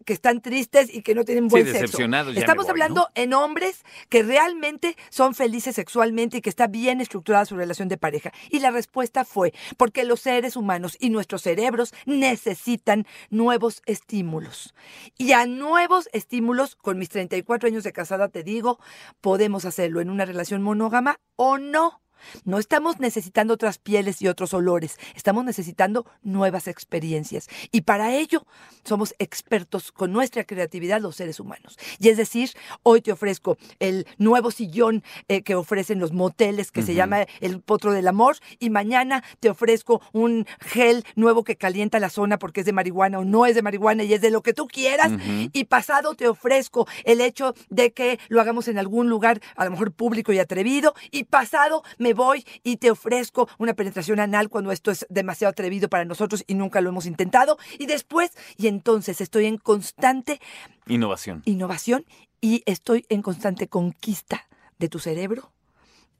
que 0.08 0.14
están 0.14 0.40
tristes 0.40 0.88
y 0.90 1.02
que 1.02 1.14
no 1.14 1.22
tienen 1.22 1.48
buen 1.48 1.66
sexo. 1.66 1.82
decepcionados, 1.82 2.34
Estamos 2.34 2.64
voy, 2.64 2.70
hablando 2.70 3.02
¿no? 3.02 3.08
en 3.14 3.34
hombres 3.34 3.82
que 4.08 4.22
realmente 4.22 4.96
son 5.10 5.34
felices 5.34 5.74
sexualmente 5.74 6.38
y 6.38 6.40
que 6.40 6.48
está 6.48 6.66
bien 6.66 7.02
estructurada 7.02 7.44
su 7.44 7.56
relación 7.56 7.88
de 7.88 7.98
pareja. 7.98 8.32
Y 8.48 8.60
la 8.60 8.70
respuesta 8.70 9.26
fue 9.26 9.52
porque 9.76 10.04
los 10.04 10.20
seres 10.20 10.56
humanos 10.56 10.96
y 10.98 11.10
nuestros 11.10 11.42
cerebros 11.42 11.92
necesitan 12.06 13.06
nuevos 13.28 13.82
estímulos. 13.84 14.74
Y 15.18 15.32
a 15.32 15.44
nuevos 15.44 16.08
estímulos, 16.14 16.74
con 16.74 16.96
mis 16.96 17.10
34 17.10 17.66
años 17.66 17.84
de 17.84 17.92
casada 17.92 18.30
te 18.30 18.42
digo, 18.42 18.80
podemos 19.20 19.66
hacerlo 19.66 20.00
en 20.00 20.08
una 20.08 20.24
relación 20.24 20.62
monógama 20.62 21.20
o 21.36 21.58
no. 21.58 22.00
No 22.44 22.58
estamos 22.58 23.00
necesitando 23.00 23.54
otras 23.54 23.78
pieles 23.78 24.22
y 24.22 24.28
otros 24.28 24.54
olores, 24.54 24.98
estamos 25.14 25.44
necesitando 25.44 26.06
nuevas 26.22 26.68
experiencias. 26.68 27.48
Y 27.72 27.82
para 27.82 28.14
ello 28.14 28.46
somos 28.84 29.14
expertos 29.18 29.92
con 29.92 30.12
nuestra 30.12 30.44
creatividad 30.44 31.00
los 31.00 31.16
seres 31.16 31.40
humanos. 31.40 31.78
Y 31.98 32.08
es 32.08 32.16
decir, 32.16 32.50
hoy 32.82 33.00
te 33.00 33.12
ofrezco 33.12 33.58
el 33.78 34.06
nuevo 34.18 34.50
sillón 34.50 35.02
eh, 35.28 35.42
que 35.42 35.54
ofrecen 35.54 35.98
los 35.98 36.12
moteles 36.12 36.70
que 36.72 36.82
se 36.82 36.94
llama 36.94 37.26
el 37.40 37.60
potro 37.60 37.92
del 37.92 38.08
amor 38.08 38.36
y 38.58 38.70
mañana 38.70 39.22
te 39.40 39.50
ofrezco 39.50 40.00
un 40.12 40.46
gel 40.60 41.04
nuevo 41.16 41.44
que 41.44 41.56
calienta 41.56 42.00
la 42.00 42.10
zona 42.10 42.38
porque 42.38 42.60
es 42.60 42.66
de 42.66 42.72
marihuana 42.72 43.18
o 43.18 43.24
no 43.24 43.46
es 43.46 43.54
de 43.54 43.62
marihuana 43.62 44.04
y 44.04 44.14
es 44.14 44.20
de 44.20 44.30
lo 44.30 44.42
que 44.42 44.52
tú 44.52 44.66
quieras. 44.66 45.12
Y 45.52 45.64
pasado 45.64 46.14
te 46.14 46.28
ofrezco 46.28 46.86
el 47.04 47.20
hecho 47.20 47.54
de 47.68 47.92
que 47.92 48.18
lo 48.28 48.40
hagamos 48.40 48.68
en 48.68 48.78
algún 48.78 49.08
lugar 49.08 49.40
a 49.56 49.64
lo 49.64 49.70
mejor 49.70 49.92
público 49.92 50.32
y 50.32 50.38
atrevido 50.38 50.94
y 51.10 51.24
pasado 51.24 51.82
me 51.98 52.07
voy 52.14 52.44
y 52.62 52.76
te 52.76 52.90
ofrezco 52.90 53.48
una 53.58 53.74
penetración 53.74 54.20
anal 54.20 54.48
cuando 54.48 54.72
esto 54.72 54.90
es 54.90 55.06
demasiado 55.08 55.50
atrevido 55.50 55.88
para 55.88 56.04
nosotros 56.04 56.44
y 56.46 56.54
nunca 56.54 56.80
lo 56.80 56.90
hemos 56.90 57.06
intentado 57.06 57.58
y 57.78 57.86
después 57.86 58.30
y 58.56 58.66
entonces 58.66 59.20
estoy 59.20 59.46
en 59.46 59.58
constante 59.58 60.40
Innovación. 60.86 61.42
innovación 61.44 62.04
y 62.40 62.62
estoy 62.66 63.04
en 63.08 63.22
constante 63.22 63.68
conquista 63.68 64.46
de 64.78 64.88
tu 64.88 64.98
cerebro 64.98 65.52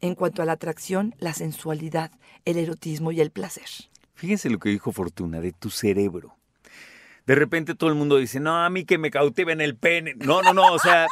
en 0.00 0.14
cuanto 0.14 0.42
a 0.42 0.44
la 0.44 0.52
atracción, 0.52 1.14
la 1.18 1.32
sensualidad, 1.32 2.12
el 2.44 2.56
erotismo 2.56 3.12
y 3.12 3.20
el 3.20 3.30
placer. 3.30 3.66
Fíjense 4.14 4.50
lo 4.50 4.58
que 4.58 4.68
dijo 4.68 4.92
Fortuna 4.92 5.40
de 5.40 5.52
tu 5.52 5.70
cerebro. 5.70 6.36
De 7.26 7.34
repente 7.34 7.74
todo 7.74 7.90
el 7.90 7.96
mundo 7.96 8.16
dice, 8.16 8.40
no, 8.40 8.64
a 8.64 8.70
mí 8.70 8.84
que 8.84 8.96
me 8.96 9.10
cautiven 9.10 9.60
el 9.60 9.76
pene. 9.76 10.14
No, 10.16 10.40
no, 10.42 10.54
no, 10.54 10.72
o 10.72 10.78
sea, 10.78 11.06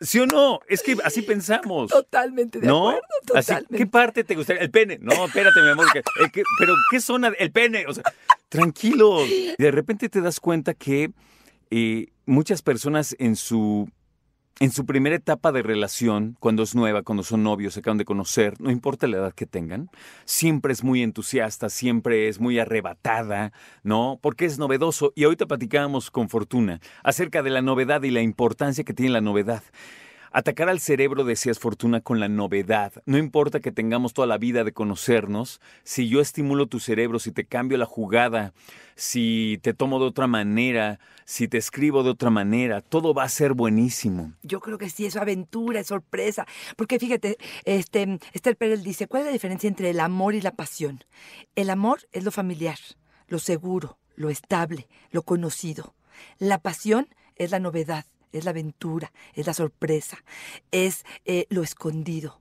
¿sí 0.00 0.18
o 0.20 0.26
no? 0.26 0.60
Es 0.68 0.82
que 0.82 0.96
así 1.04 1.22
pensamos. 1.22 1.90
Totalmente 1.90 2.60
de 2.60 2.66
¿No? 2.66 2.88
acuerdo, 2.90 3.06
Así, 3.34 3.46
totalmente. 3.48 3.76
¿Qué 3.78 3.86
parte 3.86 4.24
te 4.24 4.34
gustaría? 4.34 4.62
El 4.62 4.70
pene. 4.70 4.98
No, 5.00 5.26
espérate, 5.26 5.60
mi 5.62 5.68
amor. 5.70 5.86
que- 5.92 5.98
eh, 6.00 6.30
que- 6.32 6.42
pero, 6.58 6.74
¿qué 6.90 7.00
zona? 7.00 7.32
El 7.38 7.50
pene. 7.52 7.84
O 7.86 7.92
sea, 7.94 8.04
tranquilo. 8.48 9.20
De 9.58 9.70
repente 9.70 10.08
te 10.08 10.20
das 10.20 10.40
cuenta 10.40 10.74
que 10.74 11.10
eh, 11.70 12.08
muchas 12.26 12.62
personas 12.62 13.14
en 13.18 13.36
su, 13.36 13.88
en 14.60 14.72
su 14.72 14.86
primera 14.86 15.14
etapa 15.14 15.52
de 15.52 15.62
relación, 15.62 16.36
cuando 16.40 16.64
es 16.64 16.74
nueva, 16.74 17.02
cuando 17.02 17.22
son 17.22 17.44
novios, 17.44 17.74
se 17.74 17.80
acaban 17.80 17.98
de 17.98 18.04
conocer, 18.04 18.60
no 18.60 18.70
importa 18.70 19.06
la 19.06 19.18
edad 19.18 19.32
que 19.32 19.46
tengan, 19.46 19.88
siempre 20.24 20.72
es 20.72 20.82
muy 20.82 21.02
entusiasta, 21.02 21.68
siempre 21.68 22.28
es 22.28 22.40
muy 22.40 22.58
arrebatada, 22.58 23.52
¿no? 23.84 24.18
Porque 24.20 24.46
es 24.46 24.58
novedoso. 24.58 25.12
Y 25.14 25.24
ahorita 25.24 25.46
platicábamos 25.46 26.10
con 26.10 26.28
Fortuna 26.28 26.80
acerca 27.04 27.42
de 27.42 27.50
la 27.50 27.62
novedad 27.62 28.02
y 28.02 28.10
la 28.10 28.22
importancia 28.22 28.84
que 28.84 28.94
tiene 28.94 29.12
la 29.12 29.20
novedad. 29.20 29.62
Atacar 30.32 30.68
al 30.68 30.80
cerebro, 30.80 31.24
decías 31.24 31.58
Fortuna, 31.58 32.00
con 32.00 32.20
la 32.20 32.28
novedad. 32.28 32.92
No 33.06 33.18
importa 33.18 33.60
que 33.60 33.72
tengamos 33.72 34.12
toda 34.12 34.26
la 34.26 34.38
vida 34.38 34.64
de 34.64 34.72
conocernos, 34.72 35.60
si 35.84 36.08
yo 36.08 36.20
estimulo 36.20 36.66
tu 36.66 36.80
cerebro, 36.80 37.18
si 37.18 37.32
te 37.32 37.44
cambio 37.44 37.78
la 37.78 37.86
jugada, 37.86 38.52
si 38.94 39.58
te 39.62 39.74
tomo 39.74 39.98
de 39.98 40.06
otra 40.06 40.26
manera, 40.26 41.00
si 41.24 41.48
te 41.48 41.56
escribo 41.56 42.02
de 42.02 42.10
otra 42.10 42.30
manera, 42.30 42.80
todo 42.82 43.14
va 43.14 43.24
a 43.24 43.28
ser 43.28 43.54
buenísimo. 43.54 44.32
Yo 44.42 44.60
creo 44.60 44.76
que 44.76 44.90
sí, 44.90 45.06
es 45.06 45.16
aventura, 45.16 45.80
es 45.80 45.86
sorpresa. 45.86 46.46
Porque 46.76 46.98
fíjate, 46.98 47.38
este, 47.64 48.18
Esther 48.32 48.56
Perel 48.56 48.82
dice, 48.82 49.06
¿cuál 49.06 49.22
es 49.22 49.26
la 49.26 49.32
diferencia 49.32 49.68
entre 49.68 49.90
el 49.90 50.00
amor 50.00 50.34
y 50.34 50.40
la 50.40 50.52
pasión? 50.52 51.04
El 51.54 51.70
amor 51.70 52.00
es 52.12 52.24
lo 52.24 52.30
familiar, 52.30 52.78
lo 53.28 53.38
seguro, 53.38 53.98
lo 54.14 54.30
estable, 54.30 54.88
lo 55.10 55.22
conocido. 55.22 55.94
La 56.38 56.58
pasión 56.58 57.08
es 57.36 57.50
la 57.50 57.60
novedad, 57.60 58.04
es 58.32 58.44
la 58.44 58.50
aventura, 58.50 59.12
es 59.34 59.46
la 59.46 59.54
sorpresa, 59.54 60.18
es 60.70 61.04
eh, 61.24 61.46
lo 61.50 61.62
escondido. 61.62 62.40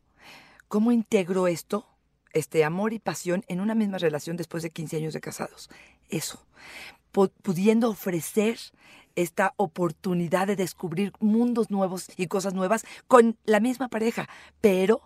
¿Cómo 0.67 0.91
integro 0.91 1.48
esto, 1.48 1.88
este 2.34 2.63
amor 2.65 2.94
y 2.94 3.00
pasión, 3.00 3.44
en 3.48 3.62
una 3.62 3.75
misma 3.75 3.98
relación 3.98 4.38
después 4.38 4.63
de 4.63 4.70
15 4.70 4.98
años 4.98 5.13
de 5.13 5.22
casados? 5.22 5.70
Eso, 6.10 6.46
pu- 7.13 7.32
pudiendo 7.41 7.89
ofrecer 7.89 8.60
esta 9.15 9.53
oportunidad 9.58 10.46
de 10.46 10.56
descubrir 10.56 11.12
mundos 11.20 11.72
nuevos 11.72 12.08
y 12.17 12.27
cosas 12.27 12.53
nuevas 12.53 12.86
con 13.08 13.38
la 13.46 13.60
misma 13.60 13.88
pareja, 13.88 14.29
pero 14.62 15.01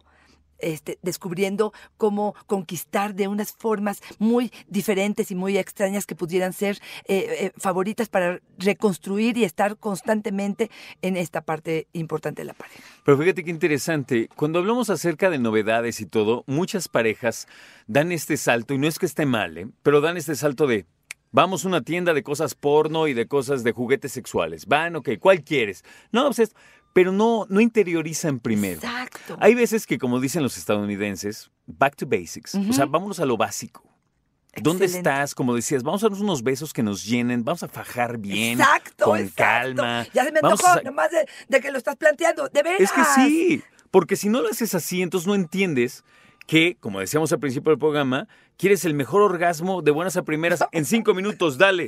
este, 0.61 0.99
descubriendo 1.01 1.73
cómo 1.97 2.35
conquistar 2.47 3.15
de 3.15 3.27
unas 3.27 3.51
formas 3.51 4.01
muy 4.19 4.51
diferentes 4.67 5.31
y 5.31 5.35
muy 5.35 5.57
extrañas 5.57 6.05
que 6.05 6.15
pudieran 6.15 6.53
ser 6.53 6.79
eh, 7.07 7.25
eh, 7.39 7.51
favoritas 7.57 8.09
para 8.09 8.39
reconstruir 8.57 9.37
y 9.37 9.43
estar 9.43 9.77
constantemente 9.77 10.69
en 11.01 11.17
esta 11.17 11.41
parte 11.41 11.87
importante 11.93 12.41
de 12.41 12.45
la 12.47 12.53
pareja. 12.53 12.81
Pero 13.03 13.17
fíjate 13.17 13.43
qué 13.43 13.51
interesante. 13.51 14.29
Cuando 14.35 14.59
hablamos 14.59 14.89
acerca 14.89 15.29
de 15.29 15.39
novedades 15.39 16.01
y 16.01 16.05
todo, 16.05 16.43
muchas 16.47 16.87
parejas 16.87 17.47
dan 17.87 18.11
este 18.11 18.37
salto, 18.37 18.73
y 18.73 18.77
no 18.77 18.87
es 18.87 18.99
que 18.99 19.05
esté 19.05 19.25
mal, 19.25 19.57
¿eh? 19.57 19.67
pero 19.83 20.01
dan 20.01 20.17
este 20.17 20.35
salto 20.35 20.67
de. 20.67 20.85
Vamos 21.33 21.63
a 21.63 21.69
una 21.69 21.81
tienda 21.81 22.13
de 22.13 22.23
cosas 22.23 22.55
porno 22.55 23.07
y 23.07 23.13
de 23.13 23.25
cosas 23.25 23.63
de 23.63 23.71
juguetes 23.71 24.11
sexuales. 24.11 24.65
Van, 24.65 24.97
ok, 24.97 25.11
¿cuál 25.17 25.45
quieres? 25.45 25.85
No, 26.11 26.25
pues 26.25 26.39
esto. 26.39 26.59
Pero 26.93 27.11
no, 27.11 27.45
no 27.49 27.61
interiorizan 27.61 28.39
primero. 28.39 28.75
Exacto. 28.75 29.37
Hay 29.39 29.55
veces 29.55 29.85
que, 29.85 29.97
como 29.97 30.19
dicen 30.19 30.43
los 30.43 30.57
estadounidenses, 30.57 31.49
back 31.65 31.95
to 31.95 32.05
basics. 32.05 32.55
O 32.55 32.73
sea, 32.73 32.85
vámonos 32.85 33.19
a 33.19 33.25
lo 33.25 33.37
básico. 33.37 33.83
¿Dónde 34.61 34.85
Excelente. 34.85 35.09
estás? 35.09 35.33
Como 35.33 35.55
decías, 35.55 35.81
vamos 35.81 36.03
a 36.03 36.07
darnos 36.07 36.19
unos 36.19 36.43
besos 36.43 36.73
que 36.73 36.83
nos 36.83 37.05
llenen, 37.05 37.45
vamos 37.45 37.63
a 37.63 37.69
fajar 37.69 38.17
bien, 38.17 38.59
Exacto, 38.59 39.05
con 39.05 39.19
exacto. 39.19 39.43
calma. 39.43 40.05
Ya 40.13 40.25
se 40.25 40.31
me 40.33 40.39
antojó, 40.39 40.67
a 40.67 40.81
nomás 40.81 41.09
de, 41.11 41.25
de 41.47 41.61
que 41.61 41.71
lo 41.71 41.77
estás 41.77 41.95
planteando. 41.95 42.49
De 42.49 42.61
veras. 42.61 42.81
Es 42.81 42.91
que 42.91 43.03
sí, 43.15 43.63
porque 43.91 44.17
si 44.17 44.27
no 44.27 44.41
lo 44.41 44.49
haces 44.49 44.75
así, 44.75 45.01
entonces 45.01 45.25
no 45.25 45.35
entiendes 45.35 46.03
que, 46.47 46.75
como 46.81 46.99
decíamos 46.99 47.31
al 47.31 47.39
principio 47.39 47.69
del 47.69 47.79
programa, 47.79 48.27
quieres 48.61 48.85
el 48.85 48.93
mejor 48.93 49.23
orgasmo 49.23 49.81
de 49.81 49.89
buenas 49.89 50.17
a 50.17 50.21
primeras 50.23 50.63
en 50.71 50.85
cinco 50.85 51.15
minutos, 51.15 51.57
dale. 51.57 51.87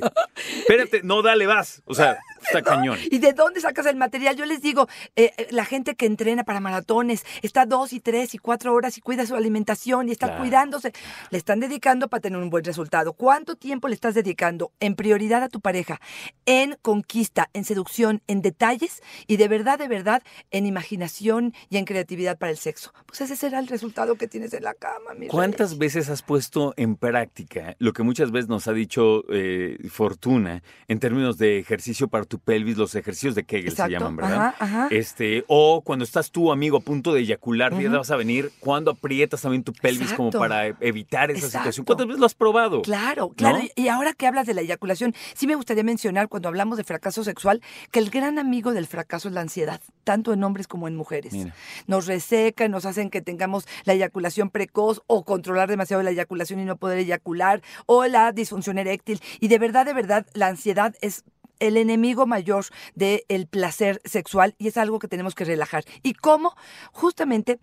Espérate, 0.58 1.02
no, 1.04 1.22
dale, 1.22 1.46
vas. 1.46 1.82
O 1.84 1.94
sea, 1.94 2.18
está 2.42 2.62
cañón. 2.62 2.98
¿Y 3.12 3.18
de 3.20 3.32
dónde 3.32 3.60
sacas 3.60 3.86
el 3.86 3.94
material? 3.94 4.34
Yo 4.34 4.44
les 4.44 4.60
digo, 4.60 4.88
eh, 5.14 5.30
eh, 5.36 5.46
la 5.52 5.64
gente 5.64 5.94
que 5.94 6.06
entrena 6.06 6.42
para 6.42 6.58
maratones 6.58 7.24
está 7.42 7.64
dos 7.64 7.92
y 7.92 8.00
tres 8.00 8.34
y 8.34 8.38
cuatro 8.38 8.74
horas 8.74 8.98
y 8.98 9.00
cuida 9.00 9.24
su 9.24 9.36
alimentación 9.36 10.08
y 10.08 10.12
está 10.12 10.26
Claro. 10.26 10.40
cuidándose. 10.40 10.92
Le 11.30 11.38
están 11.38 11.60
dedicando 11.60 12.08
para 12.08 12.20
tener 12.22 12.40
un 12.40 12.50
buen 12.50 12.64
resultado. 12.64 13.12
¿Cuánto 13.12 13.54
tiempo 13.54 13.86
le 13.86 13.94
estás 13.94 14.14
dedicando 14.14 14.72
en 14.80 14.96
prioridad 14.96 15.44
a 15.44 15.48
tu 15.48 15.60
pareja? 15.60 16.00
En 16.44 16.76
conquista, 16.82 17.50
en 17.52 17.64
seducción, 17.64 18.20
en 18.26 18.42
detalles 18.42 19.00
y 19.28 19.36
de 19.36 19.46
verdad, 19.46 19.78
de 19.78 19.86
verdad, 19.86 20.22
en 20.50 20.66
imaginación 20.66 21.54
y 21.70 21.76
en 21.76 21.84
creatividad 21.84 22.36
para 22.36 22.50
el 22.50 22.58
sexo. 22.58 22.92
Pues 23.06 23.20
ese 23.20 23.36
será 23.36 23.60
el 23.60 23.68
resultado 23.68 24.16
que 24.16 24.26
tienes 24.26 24.52
en 24.54 24.64
la 24.64 24.74
cama, 24.74 25.12
mi 25.14 25.20
rey. 25.20 25.28
¿Cuántas 25.28 25.78
veces 25.78 26.08
has 26.08 26.22
puesto 26.22 26.63
en 26.76 26.96
práctica 26.96 27.76
lo 27.78 27.92
que 27.92 28.02
muchas 28.02 28.30
veces 28.30 28.48
nos 28.48 28.66
ha 28.68 28.72
dicho 28.72 29.24
eh, 29.30 29.76
Fortuna 29.90 30.62
en 30.88 30.98
términos 31.00 31.36
de 31.36 31.58
ejercicio 31.58 32.08
para 32.08 32.24
tu 32.24 32.38
pelvis, 32.38 32.76
los 32.78 32.94
ejercicios 32.94 33.34
de 33.34 33.44
Kegel 33.44 33.68
Exacto, 33.70 33.90
se 33.90 33.92
llaman, 33.98 34.16
¿verdad? 34.16 34.46
ajá, 34.48 34.54
ajá. 34.58 34.88
Este, 34.90 35.44
o 35.48 35.82
cuando 35.82 36.04
estás 36.04 36.30
tú, 36.30 36.50
amigo, 36.52 36.78
a 36.78 36.80
punto 36.80 37.12
de 37.12 37.20
eyacular, 37.20 37.78
ya 37.78 37.90
vas 37.90 38.10
a 38.10 38.16
venir, 38.16 38.50
cuando 38.60 38.92
aprietas 38.92 39.42
también 39.42 39.62
tu 39.64 39.72
pelvis 39.72 40.12
como 40.14 40.30
para 40.30 40.66
evitar 40.80 41.30
esa 41.30 41.46
Exacto. 41.46 41.58
situación. 41.58 41.84
¿Cuántas 41.86 42.06
veces 42.06 42.20
lo 42.20 42.26
has 42.26 42.34
probado? 42.34 42.82
Claro, 42.82 43.30
claro. 43.30 43.58
¿No? 43.58 43.64
Y- 43.76 43.88
ahora 43.88 44.12
que 44.12 44.26
hablas 44.26 44.46
de 44.46 44.54
la 44.54 44.60
eyaculación, 44.62 45.14
sí 45.34 45.46
me 45.46 45.54
gustaría 45.54 45.84
mencionar 45.84 46.28
cuando 46.28 46.48
hablamos 46.48 46.78
de 46.78 46.84
fracaso 46.84 47.22
sexual 47.24 47.60
que 47.90 47.98
el 48.00 48.10
gran 48.10 48.38
amigo 48.38 48.72
del 48.72 48.86
fracaso 48.86 49.28
es 49.28 49.34
la 49.34 49.40
ansiedad, 49.40 49.80
tanto 50.04 50.32
en 50.32 50.42
hombres 50.44 50.66
como 50.68 50.88
en 50.88 50.96
mujeres. 50.96 51.32
Mira. 51.32 51.54
Nos 51.86 52.06
resecan, 52.06 52.70
nos 52.70 52.84
hacen 52.86 53.10
que 53.10 53.20
tengamos 53.22 53.66
la 53.84 53.92
eyaculación 53.94 54.50
precoz 54.50 55.02
o 55.06 55.24
controlar 55.24 55.68
demasiado 55.68 56.02
la 56.02 56.10
eyaculación 56.10 56.43
y 56.50 56.56
no 56.56 56.76
poder 56.76 56.98
eyacular 56.98 57.62
o 57.86 58.06
la 58.06 58.32
disfunción 58.32 58.78
eréctil. 58.78 59.20
Y 59.40 59.48
de 59.48 59.58
verdad, 59.58 59.86
de 59.86 59.94
verdad, 59.94 60.26
la 60.34 60.48
ansiedad 60.48 60.94
es 61.00 61.24
el 61.60 61.76
enemigo 61.76 62.26
mayor 62.26 62.66
del 62.94 63.46
placer 63.48 64.00
sexual 64.04 64.54
y 64.58 64.68
es 64.68 64.76
algo 64.76 64.98
que 64.98 65.08
tenemos 65.08 65.34
que 65.34 65.44
relajar. 65.44 65.84
¿Y 66.02 66.14
cómo? 66.14 66.56
Justamente 66.92 67.60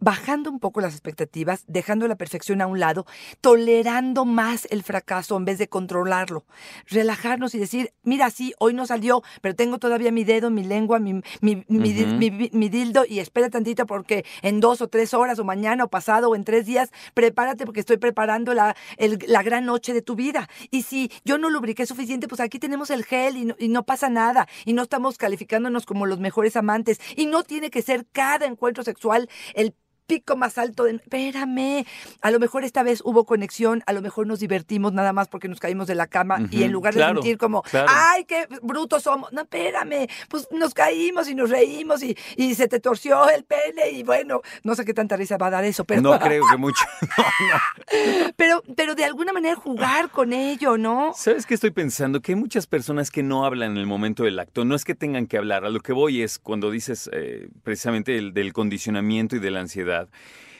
bajando 0.00 0.50
un 0.50 0.60
poco 0.60 0.80
las 0.80 0.92
expectativas, 0.92 1.64
dejando 1.66 2.06
la 2.08 2.16
perfección 2.16 2.60
a 2.60 2.66
un 2.66 2.80
lado, 2.80 3.06
tolerando 3.40 4.24
más 4.24 4.66
el 4.70 4.82
fracaso 4.82 5.36
en 5.36 5.44
vez 5.44 5.58
de 5.58 5.68
controlarlo. 5.68 6.44
Relajarnos 6.88 7.54
y 7.54 7.58
decir, 7.58 7.92
mira, 8.02 8.30
sí, 8.30 8.52
hoy 8.58 8.74
no 8.74 8.86
salió, 8.86 9.22
pero 9.40 9.54
tengo 9.54 9.78
todavía 9.78 10.10
mi 10.12 10.24
dedo, 10.24 10.50
mi 10.50 10.64
lengua, 10.64 10.98
mi, 10.98 11.20
mi, 11.40 11.64
mi, 11.68 12.50
mi 12.52 12.68
dildo 12.68 13.04
y 13.08 13.20
espera 13.20 13.50
tantito 13.50 13.86
porque 13.86 14.24
en 14.42 14.60
dos 14.60 14.80
o 14.80 14.88
tres 14.88 15.14
horas 15.14 15.38
o 15.38 15.44
mañana 15.44 15.84
o 15.84 15.88
pasado 15.88 16.30
o 16.30 16.34
en 16.36 16.44
tres 16.44 16.66
días, 16.66 16.90
prepárate 17.14 17.64
porque 17.64 17.80
estoy 17.80 17.96
preparando 17.98 18.54
la, 18.54 18.74
el- 18.96 19.18
la 19.28 19.42
gran 19.42 19.64
noche 19.66 19.92
de 19.92 20.02
tu 20.02 20.16
vida. 20.16 20.48
Y 20.70 20.82
si 20.82 21.10
yo 21.24 21.38
no 21.38 21.50
lubriqué 21.50 21.86
suficiente, 21.86 22.28
pues 22.28 22.40
aquí 22.40 22.58
tenemos 22.58 22.90
el 22.90 23.04
gel 23.04 23.36
y 23.36 23.44
no, 23.44 23.54
y 23.58 23.68
no 23.68 23.84
pasa 23.84 24.08
nada. 24.10 24.48
Y 24.64 24.72
no 24.72 24.82
estamos 24.82 25.18
calificándonos 25.18 25.86
como 25.86 26.06
los 26.06 26.18
mejores 26.20 26.56
amantes. 26.56 27.00
Y 27.16 27.26
no 27.26 27.42
tiene 27.44 27.70
que 27.70 27.82
ser 27.82 28.06
cada 28.12 28.46
encuentro 28.46 28.82
sexual 28.84 29.28
el 29.54 29.74
pico 30.06 30.36
más 30.36 30.58
alto 30.58 30.84
de... 30.84 30.92
Espérame, 30.96 31.84
a 32.20 32.30
lo 32.30 32.38
mejor 32.38 32.64
esta 32.64 32.82
vez 32.82 33.00
hubo 33.04 33.24
conexión, 33.24 33.82
a 33.86 33.92
lo 33.92 34.02
mejor 34.02 34.26
nos 34.26 34.40
divertimos 34.40 34.92
nada 34.92 35.12
más 35.12 35.28
porque 35.28 35.48
nos 35.48 35.60
caímos 35.60 35.86
de 35.86 35.94
la 35.94 36.06
cama 36.06 36.46
y 36.50 36.62
en 36.62 36.72
lugar 36.72 36.94
de 36.94 37.00
claro, 37.00 37.14
sentir 37.16 37.38
como, 37.38 37.62
claro. 37.62 37.88
ay, 37.90 38.24
qué 38.24 38.46
brutos 38.62 39.02
somos, 39.04 39.32
no, 39.32 39.42
espérame, 39.42 40.08
pues 40.28 40.48
nos 40.50 40.74
caímos 40.74 41.28
y 41.28 41.34
nos 41.34 41.50
reímos 41.50 42.02
y, 42.02 42.16
y 42.36 42.54
se 42.54 42.68
te 42.68 42.80
torció 42.80 43.28
el 43.30 43.44
pene 43.44 43.90
y 43.92 44.02
bueno, 44.02 44.40
no 44.62 44.74
sé 44.74 44.84
qué 44.84 44.94
tanta 44.94 45.16
risa 45.16 45.36
va 45.36 45.46
a 45.46 45.50
dar 45.50 45.64
eso, 45.64 45.84
pero... 45.84 46.02
No 46.02 46.18
creo 46.18 46.44
que 46.50 46.56
mucho. 46.56 46.84
pero, 48.36 48.62
pero 48.76 48.94
de 48.94 49.04
alguna 49.04 49.32
manera 49.32 49.54
jugar 49.56 50.10
con 50.10 50.32
ello, 50.32 50.76
¿no? 50.76 51.12
¿Sabes 51.16 51.46
qué 51.46 51.54
estoy 51.54 51.70
pensando? 51.70 52.20
Que 52.20 52.32
hay 52.32 52.36
muchas 52.36 52.66
personas 52.66 53.10
que 53.10 53.22
no 53.22 53.44
hablan 53.44 53.72
en 53.72 53.78
el 53.78 53.86
momento 53.86 54.24
del 54.24 54.38
acto. 54.38 54.64
No 54.64 54.74
es 54.74 54.84
que 54.84 54.94
tengan 54.94 55.26
que 55.26 55.38
hablar. 55.38 55.64
A 55.64 55.70
lo 55.70 55.80
que 55.80 55.92
voy 55.92 56.22
es 56.22 56.38
cuando 56.38 56.70
dices 56.70 57.08
eh, 57.12 57.48
precisamente 57.62 58.16
el- 58.18 58.34
del 58.34 58.52
condicionamiento 58.52 59.36
y 59.36 59.38
de 59.38 59.50
la 59.50 59.60
ansiedad. 59.60 59.93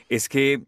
Es 0.08 0.28
que 0.28 0.62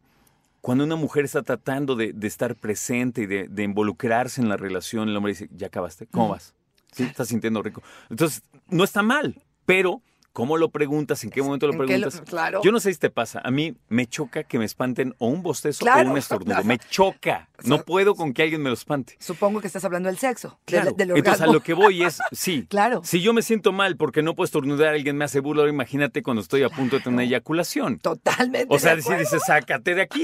cuando 0.60 0.84
una 0.84 0.96
mujer 0.96 1.24
está 1.24 1.42
tratando 1.42 1.94
de, 1.94 2.12
de 2.12 2.26
estar 2.26 2.56
presente 2.56 3.22
y 3.22 3.26
de, 3.26 3.48
de 3.48 3.62
involucrarse 3.62 4.40
en 4.40 4.48
la 4.48 4.56
relación, 4.56 5.08
el 5.08 5.16
hombre 5.16 5.32
dice, 5.32 5.48
¿ya 5.54 5.68
acabaste? 5.68 6.06
¿Cómo 6.06 6.30
vas? 6.30 6.54
¿Sí? 6.92 7.04
¿Estás 7.04 7.28
sintiendo 7.28 7.62
rico? 7.62 7.82
Entonces, 8.10 8.42
no 8.68 8.82
está 8.82 9.02
mal, 9.02 9.40
pero 9.64 10.02
¿cómo 10.36 10.58
lo 10.58 10.68
preguntas? 10.68 11.24
¿En 11.24 11.30
qué 11.30 11.40
momento 11.40 11.66
lo 11.66 11.72
¿En 11.72 11.78
qué 11.86 11.96
lo- 11.96 12.08
preguntas? 12.10 12.28
claro. 12.28 12.60
Yo 12.62 12.70
no 12.70 12.78
sé 12.78 12.92
si 12.92 12.98
te 13.00 13.08
pasa. 13.08 13.40
A 13.42 13.50
mí 13.50 13.74
me 13.88 14.04
choca 14.06 14.44
que 14.44 14.58
me 14.58 14.66
espanten 14.66 15.14
o 15.16 15.28
un 15.28 15.42
bostezo 15.42 15.78
Claro. 15.82 16.10
o 16.10 16.12
un 16.12 16.18
estornudo. 16.18 16.62
Me 16.64 16.78
choca. 16.78 17.48
No 17.64 17.82
puedo 17.84 18.14
con 18.14 18.34
que 18.34 18.42
alguien 18.42 18.60
me 18.62 18.68
lo 18.68 18.74
espante. 18.74 19.16
Supongo 19.18 19.62
que 19.62 19.66
estás 19.66 19.82
hablando 19.86 20.10
del 20.10 20.18
sexo, 20.18 20.58
Claro. 20.66 20.92
del, 20.92 21.12
Entonces, 21.16 21.40
a 21.40 21.46
lo 21.46 21.62
que 21.62 21.72
voy 21.72 22.02
es, 22.02 22.18
sí. 22.30 22.66
Claro. 22.68 23.00
Si 23.02 23.22
yo 23.22 23.32
me 23.32 23.40
siento 23.40 23.72
mal 23.72 23.96
porque 23.96 24.22
no 24.22 24.34
puedo 24.34 24.44
estornudar, 24.44 24.88
alguien 24.92 25.16
me 25.16 25.24
hace 25.24 25.40
burla, 25.40 25.62
ahora 25.62 25.72
imagínate 25.72 26.22
cuando 26.22 26.42
estoy 26.42 26.64
a 26.64 26.68
punto 26.68 26.96
de 26.96 27.02
tener 27.02 27.14
una 27.14 27.24
eyaculación. 27.24 27.98
Totalmente. 27.98 28.66
O 28.68 28.78
sea, 28.78 28.94
de 28.94 29.00
si 29.00 29.06
acuerdo. 29.08 29.20
dices, 29.22 29.42
sácate 29.46 29.94
de 29.94 30.02
aquí, 30.02 30.22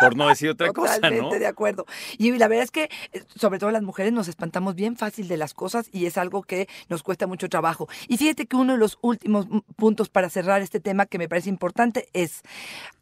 por 0.00 0.16
no 0.16 0.26
decir 0.26 0.50
otra 0.50 0.72
cosa, 0.72 0.94
¿no? 0.94 1.00
Totalmente 1.02 1.38
de 1.38 1.46
acuerdo. 1.46 1.86
Y 2.18 2.32
la 2.32 2.48
verdad 2.48 2.64
es 2.64 2.72
que, 2.72 2.90
eh, 3.12 3.22
sobre 3.36 3.60
todo 3.60 3.70
las 3.70 3.82
mujeres, 3.82 4.12
nos 4.12 4.26
espantamos 4.26 4.74
bien 4.74 4.96
fácil 4.96 5.28
de 5.28 5.36
las 5.36 5.54
cosas 5.54 5.88
y 5.92 6.06
es 6.06 6.18
algo 6.18 6.42
que 6.42 6.68
nos 6.88 7.04
cuesta 7.04 7.28
mucho 7.28 7.48
trabajo. 7.48 7.88
Y 8.08 8.16
fíjate 8.16 8.46
que 8.46 8.56
uno 8.56 8.72
de 8.72 8.78
los 8.80 8.98
últimos 9.02 9.46
puntos 9.76 10.08
para 10.08 10.30
cerrar 10.30 10.62
este 10.62 10.80
tema 10.80 11.06
que 11.06 11.18
me 11.18 11.28
parece 11.28 11.48
importante 11.48 12.08
es, 12.12 12.42